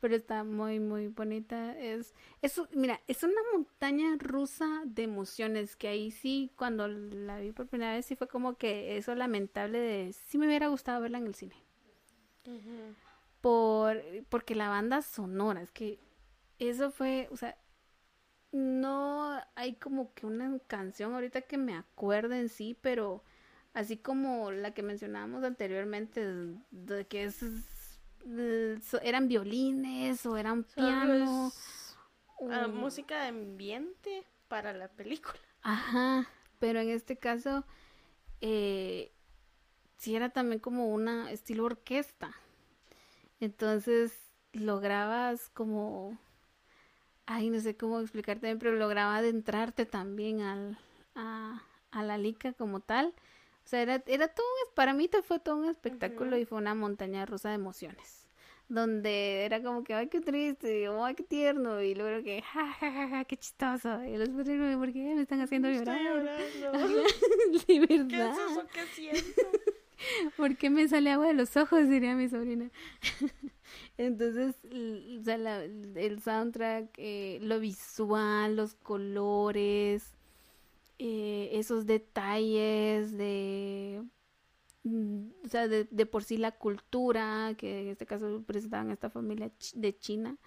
[0.00, 1.76] pero está muy muy bonita.
[1.78, 7.52] Es, es, mira, es una montaña rusa de emociones que ahí sí, cuando la vi
[7.52, 11.18] por primera vez, sí fue como que eso lamentable de, sí me hubiera gustado verla
[11.18, 11.54] en el cine
[13.40, 15.98] Por porque la banda sonora, es que
[16.58, 17.56] eso fue, o sea,
[18.52, 23.22] no hay como que una canción ahorita que me acuerde en sí, pero
[23.72, 26.26] así como la que mencionábamos anteriormente,
[26.70, 27.42] de que es,
[29.02, 31.46] eran violines o eran Solo piano.
[31.46, 31.96] es,
[32.50, 35.38] ah, o- música de ambiente para la película.
[35.62, 36.26] Ajá,
[36.58, 37.64] pero en este caso,
[38.40, 39.12] eh,
[40.00, 42.32] sí era también como una estilo orquesta.
[43.38, 44.12] Entonces
[44.52, 46.18] lograbas como,
[47.26, 50.78] ay, no sé cómo explicarte pero lograba adentrarte también al,
[51.14, 53.14] a, a la lica como tal.
[53.64, 57.26] O sea, era, era todo, para mí fue todo un espectáculo y fue una montaña
[57.26, 58.26] rusa de emociones.
[58.68, 62.90] Donde era como que, ay, qué triste, ay, qué tierno, y luego que, ja, ja,
[62.92, 64.02] ja, ja, qué chistoso.
[64.04, 66.02] Y los ¿por qué me están haciendo Estoy llorar?
[66.02, 66.72] llorando.
[67.52, 68.36] De ¿Qué es verdad.
[68.50, 69.42] eso que siento?
[70.36, 71.88] ¿Por qué me sale agua de los ojos?
[71.88, 72.70] Diría mi sobrina.
[73.98, 80.14] Entonces, o sea, el soundtrack, eh, lo visual, los colores,
[80.98, 84.04] eh, esos detalles de,
[84.84, 88.94] mm, o sea, de, de por sí la cultura, que en este caso presentaban a
[88.94, 90.38] esta familia de China.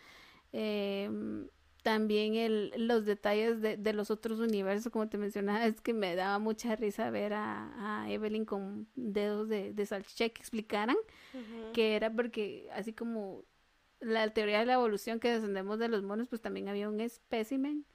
[0.53, 1.47] em,
[1.83, 6.15] también el, los detalles de, de los otros universos, como te mencionaba, es que me
[6.15, 10.95] daba mucha risa ver a, a Evelyn con dedos de, de salchicha que explicaran
[11.73, 13.43] que era porque así como
[13.99, 17.85] la teoría de la evolución que descendemos de los monos, pues también había un espécimen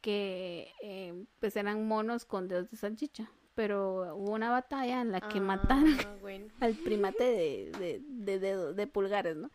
[0.00, 5.20] que eh, pues eran monos con dedos de salchicha, pero hubo una batalla en la
[5.20, 6.46] que mataron Ah, bueno.
[6.60, 9.50] al primate de, de, de dedos, de pulgares, ¿no?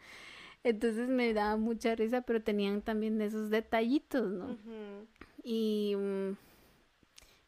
[0.64, 4.58] Entonces me daba mucha risa, pero tenían también esos detallitos, ¿no?
[5.44, 6.38] Y, mm,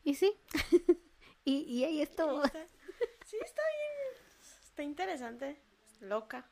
[0.04, 0.34] y sí,
[1.46, 2.44] y, y ahí estuvo.
[2.44, 2.68] está,
[3.26, 4.24] sí, está bien.
[4.64, 5.58] está interesante.
[6.02, 6.50] Loca.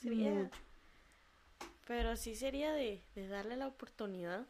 [0.00, 0.50] Sería.
[1.86, 4.46] Pero sí sería de, de darle la oportunidad.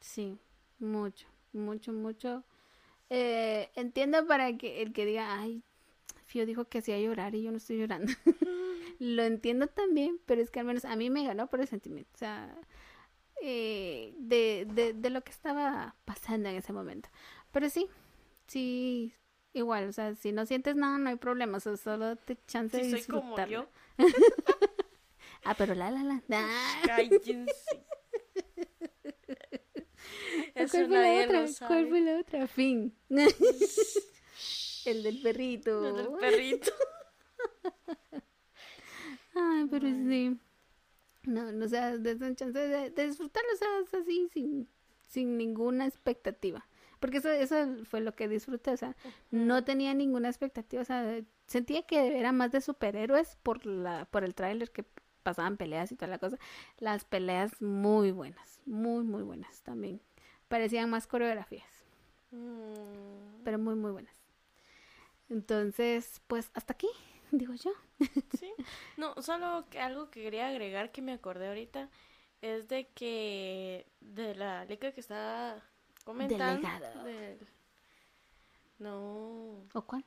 [0.00, 0.38] Sí,
[0.78, 2.44] mucho, mucho, mucho.
[3.10, 5.62] Eh, entiendo para que el que diga, ay,
[6.30, 8.12] Fío dijo que hacía llorar y yo no estoy llorando.
[9.00, 12.10] Lo entiendo también, pero es que al menos a mí me ganó por el sentimiento.
[12.14, 12.54] O sea,
[13.42, 17.08] eh, de, de, de lo que estaba pasando en ese momento.
[17.50, 17.88] Pero sí,
[18.46, 19.12] sí,
[19.54, 22.76] igual, o sea, si no sientes nada, no hay problema, o sea, solo te chance
[22.76, 23.68] de Si soy como disfrutarlo.
[23.98, 24.06] yo.
[25.42, 26.22] Ah, pero la la la.
[26.32, 27.46] Ah, Cállense.
[30.54, 31.66] Eso ¿Cuál fue la otra?
[31.66, 32.46] ¿Cuál fue la otra?
[32.46, 32.94] Fin.
[34.84, 35.80] El del perrito.
[35.80, 36.70] Lo del perrito.
[39.34, 40.38] Ay, pero sí.
[41.24, 44.68] No, no, o sea, desde chance de, de disfrutarlo, o sea, así, sin,
[45.08, 46.66] sin ninguna expectativa.
[46.98, 48.94] Porque eso, eso fue lo que disfruté, o sea,
[49.30, 54.22] no tenía ninguna expectativa, o sea, sentía que era más de superhéroes por la, por
[54.22, 54.84] el tráiler que
[55.22, 56.38] pasaban peleas y toda la cosa.
[56.78, 60.00] Las peleas muy buenas, muy, muy buenas también.
[60.48, 61.68] Parecían más coreografías,
[62.32, 64.14] Mm, pero muy, muy buenas.
[65.30, 66.88] Entonces, pues hasta aquí,
[67.30, 67.72] digo yo.
[68.38, 68.52] sí.
[68.96, 71.88] No, solo que algo que quería agregar que me acordé ahorita
[72.42, 75.62] es de que de la liga que estaba
[76.04, 76.68] comentando.
[77.04, 77.38] Del-
[78.78, 80.04] No, ¿O cuál?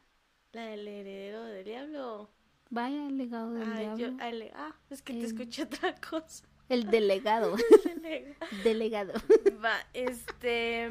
[0.51, 2.29] la del heredero del diablo.
[2.69, 4.17] Vaya, el legado del Ah, diablo.
[4.19, 6.45] ah, ah, es que te escuché otra cosa.
[6.69, 7.55] El delegado.
[8.01, 8.35] Delega.
[8.63, 9.13] delegado.
[9.63, 10.89] Va, este,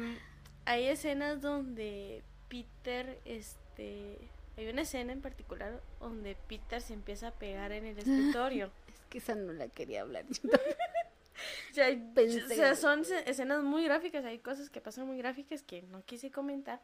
[0.65, 7.31] hay escenas donde Peter, este, hay una escena en particular donde Peter se empieza a
[7.31, 8.71] pegar en el escritorio.
[8.87, 10.25] Es que esa no la quería hablar.
[10.29, 15.17] O sea, hay- Pensé o sea, son escenas muy gráficas, hay cosas que pasan muy
[15.17, 16.81] gráficas que no quise comentar,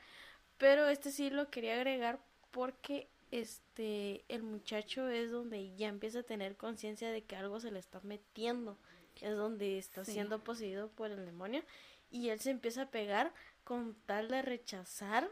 [0.57, 2.20] pero este sí lo quería agregar
[2.52, 7.70] porque este el muchacho es donde ya empieza a tener conciencia de que algo se
[7.72, 8.76] le está metiendo,
[9.22, 10.14] es donde está Sí.
[10.14, 11.61] siendo poseído por el demonio
[12.10, 13.32] y él se empieza a pegar
[13.64, 15.30] con tal de rechazar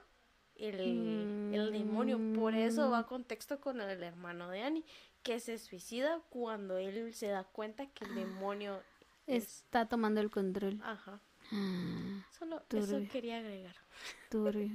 [0.60, 4.86] el, el demonio, por eso va a contexto con el hermano de Annie,
[5.24, 8.82] que se suicida cuando él se da cuenta que el demonio
[9.26, 10.80] es Está tomando el control.
[10.84, 11.20] Ajá.
[11.52, 13.76] Ah, Solo eso quería agregar.
[14.30, 14.72] turbio.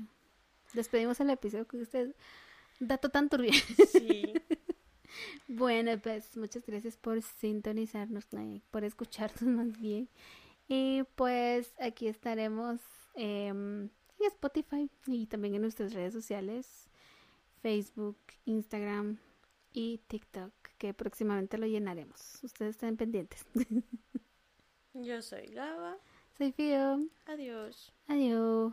[0.75, 2.15] Despedimos el episodio con usted.
[2.81, 3.53] Dato tan turbio.
[3.91, 4.33] Sí.
[5.47, 8.27] Bueno, pues muchas gracias por sintonizarnos,
[8.71, 10.09] por escucharnos más bien.
[10.69, 12.81] Y pues aquí estaremos
[13.15, 13.91] em,
[14.23, 16.89] en Spotify y también en nuestras redes sociales,
[17.61, 19.19] Facebook, Instagram
[19.73, 22.43] y TikTok, que próximamente lo llenaremos.
[22.43, 23.47] Ustedes estén pendientes.
[24.95, 25.99] Yo soy Gaba.
[26.37, 26.99] Soy Fío.
[27.27, 27.93] Adiós.
[28.07, 28.73] Adiós.